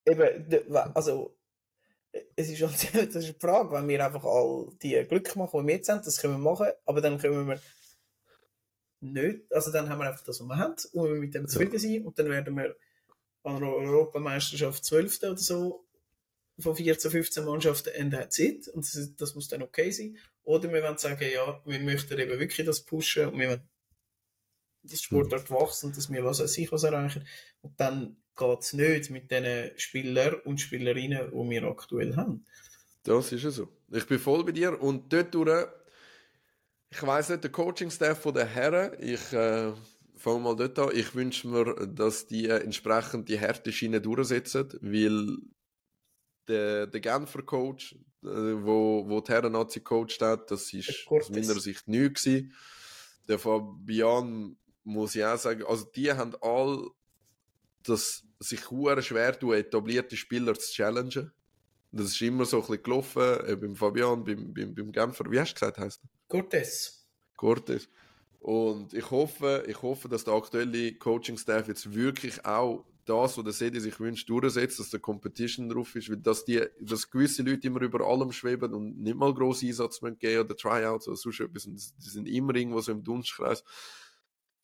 [0.07, 1.37] eben, also,
[2.37, 2.73] es ist halt
[3.15, 6.03] das ist eine Frage, wenn wir einfach all die Glück machen, die wir jetzt haben,
[6.05, 7.61] das können wir machen, aber dann können wir
[9.01, 11.79] nicht, also dann haben wir einfach das, was wir haben und wir mit dem zufrieden
[11.79, 12.75] sein und dann werden wir
[13.43, 15.23] an der Europameisterschaft 12.
[15.23, 15.85] oder so
[16.59, 18.69] von 14, 15 Mannschaften and that's it.
[18.69, 20.17] Und das, das, muss dann okay sein.
[20.45, 23.69] Oder wir wollen sagen, ja, wir möchten eben wirklich das pushen und wir wollen
[24.85, 27.27] die Sportart wachsen und dass wir was sich was erreichen.
[27.63, 32.45] Und dann geht es nicht mit den Spielern und Spielerinnen, die wir aktuell haben.
[33.05, 33.69] Das ist ja so.
[33.91, 35.67] Ich bin voll bei dir und dort durch,
[36.91, 39.73] ich weiss nicht, der Coaching-Staff der Herren, ich äh,
[40.17, 45.37] fange mal dort an, ich wünsche mir, dass die entsprechend die Härteschiene durchsetzen, weil
[46.49, 51.61] der, der Genfer Coach, äh, wo, wo die Herren-Nazi coacht hat, das ist aus meiner
[51.61, 52.55] Sicht neu gewesen.
[53.29, 56.91] Der Fabian muss ich auch sagen, also die haben all
[57.83, 61.33] das sich sehr schwer tun, etablierte Spieler zu challengen.
[61.93, 65.39] Das ist immer so ein bisschen gelaufen, äh, beim Fabian, beim, beim, beim Genfer, wie
[65.39, 67.07] hast du gesagt, heißt Cortes.
[67.37, 67.89] Cortes.
[68.41, 73.53] Und ich hoffe, ich hoffe, dass der aktuelle Coaching-Staff jetzt wirklich auch das, was der
[73.53, 77.67] Sedi sich wünscht, durchsetzt, dass der Competition drauf ist, weil dass, die, dass gewisse Leute
[77.67, 81.65] immer über allem schweben und nicht mal grossen Einsatz geben oder Tryouts oder sonst etwas,
[81.65, 83.63] die sind immer irgendwo so im Dunstkreis.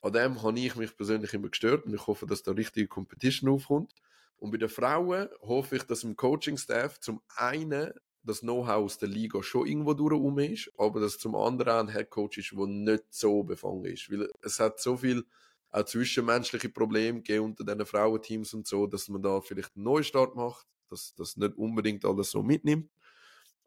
[0.02, 3.50] An dem habe ich mich persönlich immer gestört und ich hoffe, dass da richtige Competition
[3.50, 3.94] aufkommt.
[4.38, 7.92] Und bei den Frauen hoffe ich, dass im Coaching-Staff zum einen
[8.22, 12.38] das Know-how aus der Liga schon irgendwo durch ist, aber dass zum anderen ein Headcoach
[12.38, 14.10] ist, der nicht so befangen ist.
[14.10, 15.24] Weil es hat so viel
[15.70, 20.34] auch zwischenmenschliche Probleme gegeben unter diesen Frauenteams und so, dass man da vielleicht einen Neustart
[20.34, 22.90] macht, dass das nicht unbedingt alles so mitnimmt.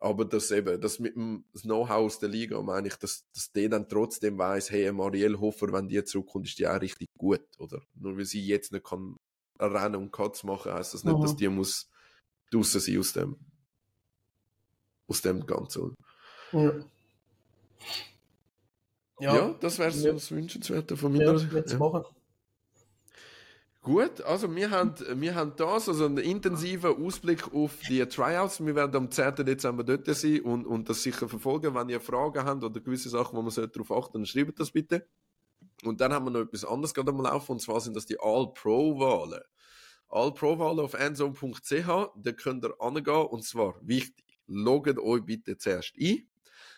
[0.03, 3.69] Aber dass eben, das mit dem Know-how aus der Liga, meine ich, dass, dass der
[3.69, 7.81] dann trotzdem weiß, hey, Marielle Hofer, wenn die zurückkommt, ist die auch richtig gut, oder?
[7.95, 9.15] Nur weil sie jetzt nicht kann
[9.57, 11.21] Rennen und Cuts machen, heißt das nicht, Aha.
[11.21, 11.89] dass die muss
[12.51, 13.37] draussen sein aus dem,
[15.07, 15.95] aus dem Ganzen.
[16.51, 16.73] Ja.
[19.21, 21.33] Ja, ja das wäre so das Wünschenswerte von mir.
[21.33, 21.77] Ja, ja.
[21.77, 22.03] machen.
[23.83, 28.65] Gut, also wir haben, wir haben das, also einen intensiven Ausblick auf die Tryouts.
[28.65, 29.45] Wir werden am 10.
[29.45, 31.75] Dezember dort sein und, und das sicher verfolgen.
[31.75, 35.05] Wenn ihr Fragen habt oder gewisse Sachen, wo man darauf achten dann schreibt das bitte.
[35.83, 38.17] Und dann haben wir noch etwas anderes gerade am Laufen, und zwar sind das die
[38.17, 39.41] All-Pro-Wahlen.
[40.07, 46.25] All-Pro-Wahlen auf endzone.ch, da könnt ihr angehen, und zwar wichtig, loggt euch bitte zuerst ein.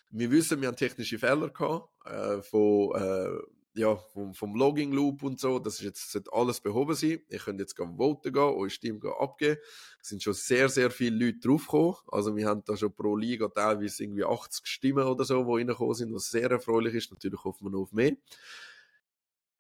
[0.10, 5.22] Wir wissen, wir haben technische Fehler gehabt, äh, von, äh, ja, vom, vom Logging Loop
[5.24, 5.60] und so.
[5.60, 7.20] Das ist jetzt das alles behoben sein.
[7.30, 9.60] Ihr könnt jetzt voten gehen, eure Stimme gehen abgeben.
[10.02, 11.96] Es sind schon sehr, sehr viele Leute draufgekommen.
[12.08, 15.94] Also wir haben da schon pro Liga teilweise irgendwie 80 Stimmen oder so, die reingekommen
[15.94, 17.12] sind, was sehr erfreulich ist.
[17.12, 18.16] Natürlich hoffen wir noch auf mehr.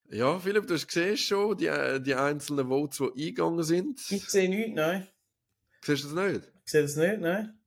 [0.09, 1.70] Ja, Philipp, du hast gesehen schon die,
[2.01, 3.99] die einzelnen Votes, die eingegangen sind.
[4.11, 5.07] Ich sehe nichts, nein.
[5.82, 6.51] Siehst du das nicht?
[6.63, 7.59] Ich sehe das nicht, nein.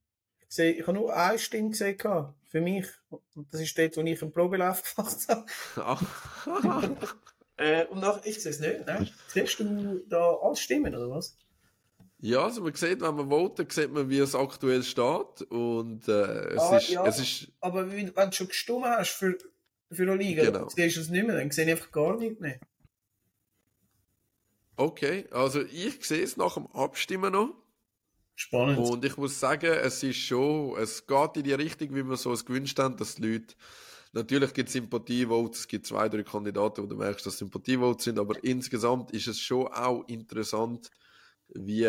[0.48, 1.98] Ich, sehe, ich habe nur eine Stimme gesehen.
[2.48, 2.86] Für mich.
[3.10, 5.46] Und das ist dort, wo ich einen Probelauf gemacht
[5.76, 6.96] habe.
[7.58, 8.86] äh, und nach, ich sehe es nicht.
[8.86, 9.08] Ne?
[9.28, 11.36] Siehst du da alles Stimmen, oder was?
[12.20, 15.42] Ja, also man sieht, wenn man votet, sieht man, wie es aktuell steht.
[15.50, 17.52] Und äh, es, ah, ist, ja, es ist.
[17.60, 19.38] Aber wenn, wenn du schon gestimmt hast für,
[19.90, 20.60] für eine Liga, genau.
[20.60, 22.58] dann siehst du es nicht mehr, dann sehe ich einfach gar nicht mehr.
[24.76, 27.54] Okay, also ich sehe es nach dem Abstimmen noch.
[28.40, 28.78] Spannend.
[28.78, 32.32] Und ich muss sagen, es ist schon, es geht in die Richtung, wie wir so
[32.32, 33.56] es gewünscht haben, dass die Leute,
[34.12, 38.16] natürlich gibt es Sympathievotes, es gibt zwei, drei Kandidaten, wo du merkst, dass Sympathievotes sind,
[38.16, 40.88] aber insgesamt ist es schon auch interessant,
[41.48, 41.88] wie,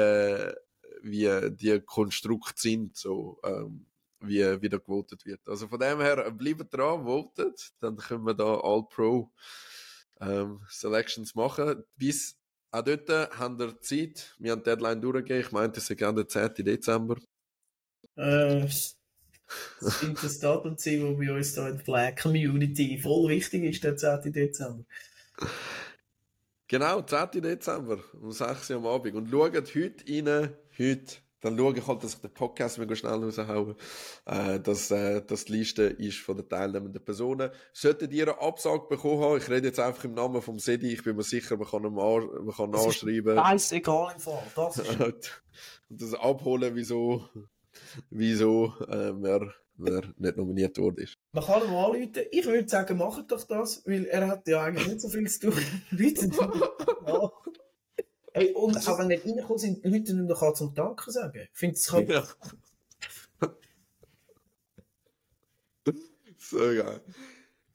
[1.04, 3.86] wie die Konstrukte sind, so, ähm,
[4.20, 5.47] wie, wie da gewotet wird.
[5.47, 9.32] Also von dem her, bleibt dran, votet, dann können wir da All-Pro
[10.20, 11.84] ähm, Selections machen.
[11.95, 12.39] Bis
[12.72, 14.36] auch dort haben wir Zeit.
[14.40, 15.42] Wir haben die Deadline durchgegeben.
[15.42, 16.66] Ich meinte, es ist gerne der 10.
[16.66, 17.18] Dezember.
[18.16, 23.30] Äh, das sind das Datum sein, wo bei uns da in der Black Community voll
[23.30, 24.32] wichtig ist, der 10.
[24.32, 24.86] Dezember.
[26.68, 27.42] Genau, 10.
[27.42, 29.16] Dezember um 6 Uhr am Abend.
[29.16, 33.24] Und schaut heute rein, heute dann schaue ich halt, dass ich den Podcast mega schnell
[33.24, 33.76] raushaue,
[34.26, 37.50] äh, dass, äh, dass die Liste ist von den teilnehmenden Personen.
[37.74, 41.04] Solltet ihr eine Absage bekommen haben, ich rede jetzt einfach im Namen vom Sedi, ich
[41.04, 43.38] bin mir sicher, man kann man kann anschreiben.
[43.38, 45.00] Scheißegal im Fall, das ist...
[45.90, 47.28] und das abholen, wieso,
[48.10, 51.18] wieso äh, wer, wer nicht nominiert worden ist.
[51.32, 52.12] Man kann ihn anrufen.
[52.32, 55.50] Ich würde sagen, macht doch das, weil er hat ja eigentlich nicht so viel zu
[55.50, 55.60] tun.
[55.92, 56.30] Leute,
[58.34, 61.48] Hey, und auch wenn nicht reingekommen sind, Leute nicht mehr zum Danken sagen.
[61.52, 62.08] Ich finde, es kann...
[62.08, 62.28] Ja.
[66.38, 67.02] so geil.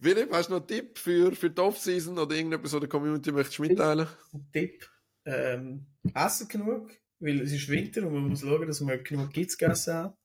[0.00, 3.32] Philipp, hast du noch einen Tipp für, für die Off-Season oder irgendetwas, was der Community
[3.32, 4.06] möchtest mitteilen?
[4.32, 4.90] Ein Tipp.
[5.24, 6.90] Ähm, essen genug,
[7.20, 10.18] weil es ist Winter und man muss schauen, dass man genug Kids gegessen hat.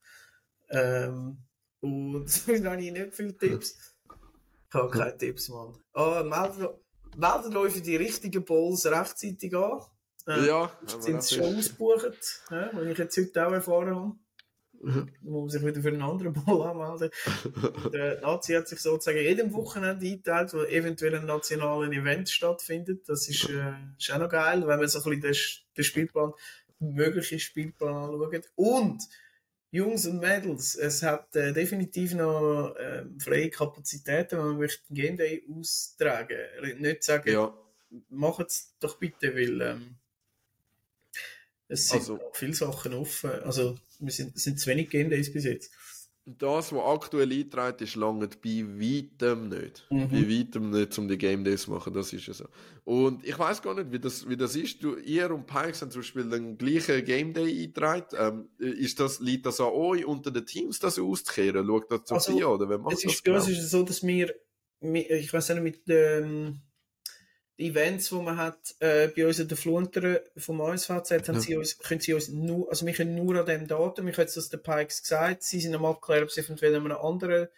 [0.69, 1.37] Ähm,
[1.79, 3.95] und sonst habe ich nicht viele Tipps.
[4.67, 5.77] Ich habe keine Tipps, Mann.
[5.93, 6.75] Oh, meldet,
[7.15, 9.81] meldet euch für die richtigen Bowls rechtzeitig an.
[10.29, 10.71] Äh, ja.
[10.99, 14.15] Sind sie schon ausgebucht, ja, was ich jetzt heute auch erfahren habe.
[14.81, 15.09] Mhm.
[15.21, 17.09] muss man sich wieder für einen anderen Ball anmelden.
[17.93, 23.07] der Nazi hat sich sozusagen jedem Wochenende eingeteilt, wo eventuell ein nationales Event stattfindet.
[23.07, 25.35] Das ist, äh, ist auch noch geil, wenn man so ein bisschen den,
[25.75, 26.33] den Spielplan,
[26.79, 28.49] den möglichen Spielplan anschaut.
[28.55, 29.03] Und
[29.71, 34.95] Jungs und Mädels, es hat äh, definitiv noch äh, freie Kapazitäten, wenn man möchte einen
[34.95, 36.37] Game Day austragen.
[36.79, 37.53] Nicht sagen, ja.
[38.09, 39.98] macht es doch bitte, weil ähm,
[41.69, 43.29] es sind also, viele Sachen offen.
[43.43, 45.71] Also, wir sind, es sind zu wenig Game Days bis jetzt.
[46.25, 49.87] Das, was aktuell eintritt, ist lange bei weitem nicht.
[49.89, 50.09] Mhm.
[50.09, 51.93] Bei weitem nicht, um die Game Days zu machen.
[51.93, 52.45] Das ist ja so.
[52.83, 54.83] Und ich weiß gar nicht, wie das, wie das ist.
[54.83, 58.15] Du, ihr und Pikes haben zum Beispiel den gleichen Game Day eingetragen.
[58.17, 61.65] Ähm, ist das, liegt das an euch unter den Teams, das auszukehren?
[61.65, 63.23] Schaut das Sophia also, oder wer macht es ist, das?
[63.23, 63.37] Genau?
[63.37, 64.33] Es ist so, dass wir,
[64.81, 66.61] ich weiß nicht, mit dem, ähm,
[67.59, 71.39] die Events, die man hat, äh, bei uns in der Flunter vom ASVZ, haben ja.
[71.41, 74.23] sie uns, können sie uns nur, also wir können nur an dem Datum, ich habe
[74.23, 77.49] jetzt das den Pikes gesagt, sie sind am abklären, ob sie eventuell an einem anderen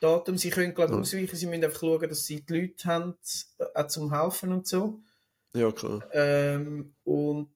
[0.00, 1.00] Datum, sie können glaube ich ja.
[1.00, 3.14] ausweichen, sie müssen einfach schauen, dass sie die Leute haben,
[3.58, 5.00] äh, auch zum Helfen und so.
[5.54, 6.06] Ja, klar.
[6.12, 7.50] Ähm, und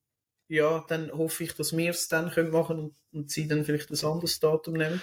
[0.49, 3.91] ja, dann hoffe ich, dass wir es dann können machen und, und sie dann vielleicht
[3.91, 5.03] ein anderes Datum nehmen.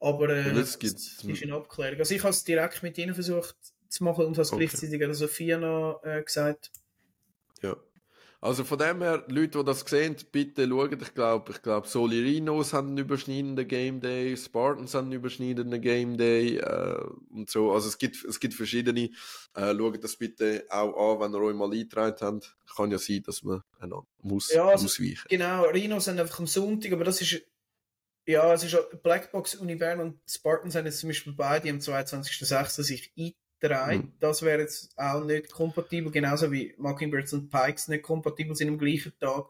[0.00, 2.00] Aber äh, das, das ist eine Abklärung.
[2.00, 3.56] Also ich habe es direkt mit ihnen versucht
[3.88, 4.66] zu machen und hast okay.
[4.66, 6.70] gleichzeitig an Sophia noch äh, gesagt.
[7.62, 7.76] Ja.
[8.40, 10.98] Also von dem her, Leute, die das sehen, bitte schauen.
[11.00, 16.18] Ich glaube, ich glaube, Solirinos haben einen überschneidenden Game Day, Spartans haben einen überschneidenden Game
[16.18, 17.72] Day äh, und so.
[17.72, 19.10] Also es gibt, es gibt verschiedene.
[19.54, 22.56] Äh, schaut das bitte auch an, wenn ihr euch mal eingetragen habt.
[22.76, 25.26] Kann ja sein, dass man einander muss ja, also, ausweichen.
[25.28, 27.42] Genau, Rhinos sind einfach am Sonntag, aber das ist
[28.26, 32.82] ja, es ist Blackbox, Unibern und Spartans haben jetzt zum Beispiel beide am 22.06.
[32.82, 33.12] sich
[33.60, 33.98] 3.
[33.98, 34.12] Mhm.
[34.20, 38.78] Das wäre jetzt auch nicht kompatibel, genauso wie Mockingbirds und Pikes nicht kompatibel sind am
[38.78, 39.46] gleichen Tag.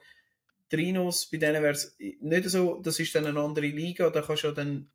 [0.68, 4.44] Trinos, bei denen wäre es nicht so, das ist dann eine andere Liga, da kannst
[4.44, 4.90] du ja dann.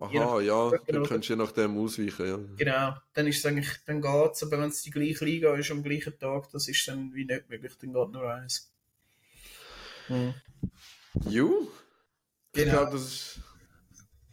[0.00, 2.38] Aha, ja, dann kannst du je nachdem ausweichen, ja.
[2.56, 5.82] Genau, dann ist es eigentlich, dann geht's, aber wenn es die gleiche Liga ist am
[5.82, 8.72] gleichen Tag, das ist dann wie nicht möglich, dann geht nur eins.
[10.08, 10.34] Mhm.
[11.28, 11.68] Ju?
[12.52, 12.66] Genau.
[12.66, 13.40] Ich glaube, das ist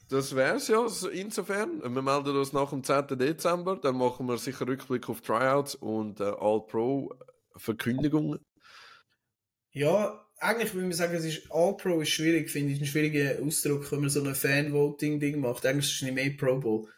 [0.09, 1.81] das wäre es ja insofern.
[1.81, 3.17] Wir melden uns nach dem 10.
[3.17, 8.39] Dezember, dann machen wir sicher Rückblick auf Tryouts und äh, All-Pro-Verkündigungen.
[9.71, 13.91] Ja, eigentlich würde ich sagen, es ist All-Pro ist schwierig, finde ich, ein schwieriger Ausdruck,
[13.91, 15.65] wenn man so ein Fan-Voting-Ding macht.
[15.65, 16.89] Eigentlich ist es nicht mehr Pro Bowl.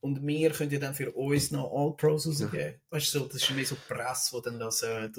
[0.00, 2.58] Und wir können ja dann für uns noch All-Pros rausgeben.
[2.58, 2.72] Ja.
[2.90, 5.10] Weißt du, das ist mehr so Presse, die dann das äh,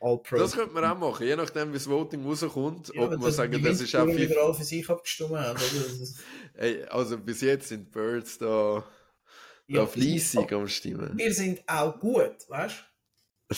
[0.00, 0.36] All-Pro.
[0.36, 2.92] Das könnte man auch machen, je nachdem, wie das Voting rauskommt.
[2.94, 4.38] Ja, ob man sagen, das ist auch viel...
[4.38, 5.58] alle für sich abgestimmt haben.
[6.54, 8.84] Ey, also bis jetzt sind Birds da,
[9.66, 11.16] ja, da fleissig am Stimmen.
[11.16, 12.76] Wir sind auch gut, weißt
[13.48, 13.56] du?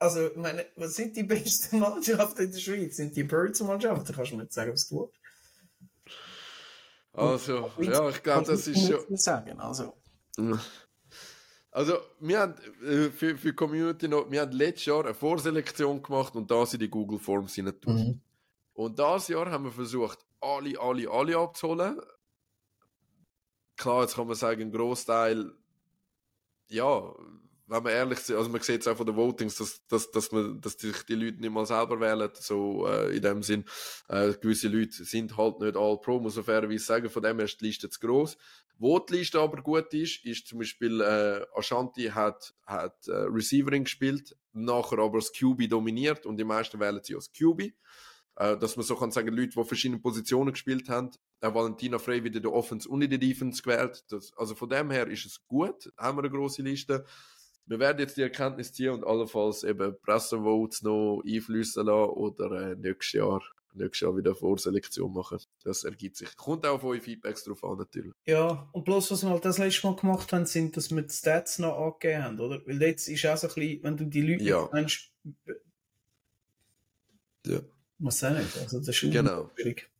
[0.00, 2.96] Also, meine, was sind die besten Mannschaften in der Schweiz?
[2.96, 4.14] Sind die Birds-Mannschaften?
[4.14, 5.18] Kannst du mir nicht sagen, was du willst.
[7.12, 9.16] Also, ja, ich glaube, das ist schon.
[9.16, 9.96] Sagen, also.
[11.70, 16.02] Also, wir haben äh, für, für die Community noch, wir haben letztes Jahr eine Vorselektion
[16.02, 17.74] gemacht und da sind die Google Forms hinein.
[17.84, 18.20] Mhm.
[18.72, 22.00] Und dieses Jahr haben wir versucht, alle, alle, alle abzuholen.
[23.76, 25.52] Klar, jetzt kann man sagen, ein Großteil,
[26.68, 27.14] ja,
[27.68, 30.32] wenn man ehrlich ist, also man sieht es auch von den Votings, dass, dass, dass,
[30.32, 33.64] man, dass sich die Leute nicht mal selber wählen, so äh, in dem Sinn.
[34.08, 37.44] Äh, gewisse Leute sind halt nicht all pro, muss man fairerweise sagen, von dem her
[37.44, 38.36] ist die Liste zu gross.
[38.78, 43.84] Wo die Liste aber gut ist, ist zum Beispiel äh, Ashanti hat, hat äh, Receiverin
[43.84, 47.72] gespielt, nachher aber das QB dominiert und die meisten wählen sie als QB.
[48.36, 51.10] Äh, dass man so kann sagen, Leute, die verschiedene Positionen gespielt haben,
[51.40, 54.04] äh, Valentina Frey wieder der Offense und in der Defense gewählt.
[54.08, 57.04] Das, also von dem her ist es gut, haben wir eine große Liste
[57.68, 62.74] wir werden jetzt die Erkenntnis ziehen und allenfalls eben Pressevotes noch einflüssen lassen oder äh,
[62.76, 63.42] nächstes Jahr
[63.74, 65.38] nächstes Jahr wieder Vorselektion machen.
[65.62, 66.36] Das ergibt sich.
[66.36, 68.12] Kommt auch auf eure Feedbacks drauf an, natürlich.
[68.26, 71.14] Ja, und bloß, was wir halt das letzte Mal gemacht haben, sind, dass wir die
[71.14, 72.60] Stats noch angegeben haben, oder?
[72.66, 74.68] Weil jetzt ist auch so ein bisschen, wenn du die Leute ja.
[74.72, 75.12] meinst,
[77.46, 77.60] ja.
[78.00, 78.56] Was auch nicht.
[78.58, 79.50] Also, das ist genau.
[79.54, 79.90] schwierig.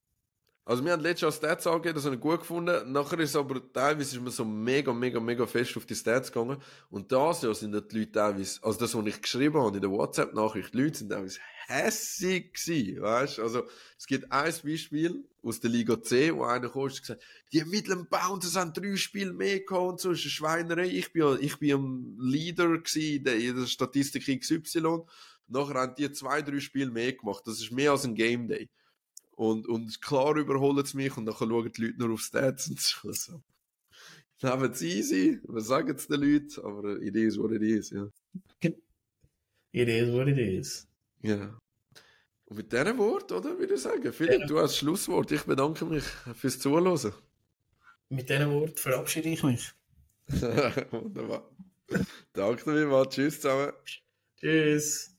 [0.68, 2.92] Also wir haben letztes Jahr Stats angegeben, das habe ich gut gefunden.
[2.92, 6.58] Nachher ist aber teilweise ist man so mega, mega, mega fest auf die Stats gegangen.
[6.90, 9.90] Und das Jahr sind die Leute teilweise, also das, was ich geschrieben habe in der
[9.90, 11.38] WhatsApp-Nachricht, die Leute sind teilweise
[11.68, 13.40] hässig gewesen, weißt?
[13.40, 13.62] Also
[13.96, 18.06] es gibt ein Beispiel aus der Liga C, wo einer kam und gesagt, die mittleren
[18.06, 20.88] Bouncers haben drei Spiele mehr gehabt und so, ist eine Schweinerei.
[20.88, 24.98] Ich bin, ich bin am Leader gewesen in der Statistik XY.
[25.46, 27.44] Nachher haben die zwei, drei Spiele mehr gemacht.
[27.46, 28.68] Das ist mehr als ein Game Day.
[29.39, 32.80] Und, und klar überholen sie mich und dann schauen die Leute nur auf Stats und
[32.80, 33.12] so.
[33.12, 33.41] so.
[34.43, 38.09] Nehmen es easy, wir sagen es den Leuten, aber it is what it is, ja.
[38.61, 40.89] It is what it is.
[41.22, 41.57] Ja.
[42.47, 44.12] Und mit diesem Wort, oder, würde ich sagen.
[44.12, 44.47] Philipp, ja.
[44.47, 45.30] du hast das Schlusswort.
[45.30, 47.12] Ich bedanke mich fürs Zuhören.
[48.09, 49.72] Mit diesem Wort verabschiede ich mich.
[50.91, 51.49] Wunderbar.
[52.32, 53.72] Danke dir, Tschüss zusammen.
[54.41, 55.14] Tschüss.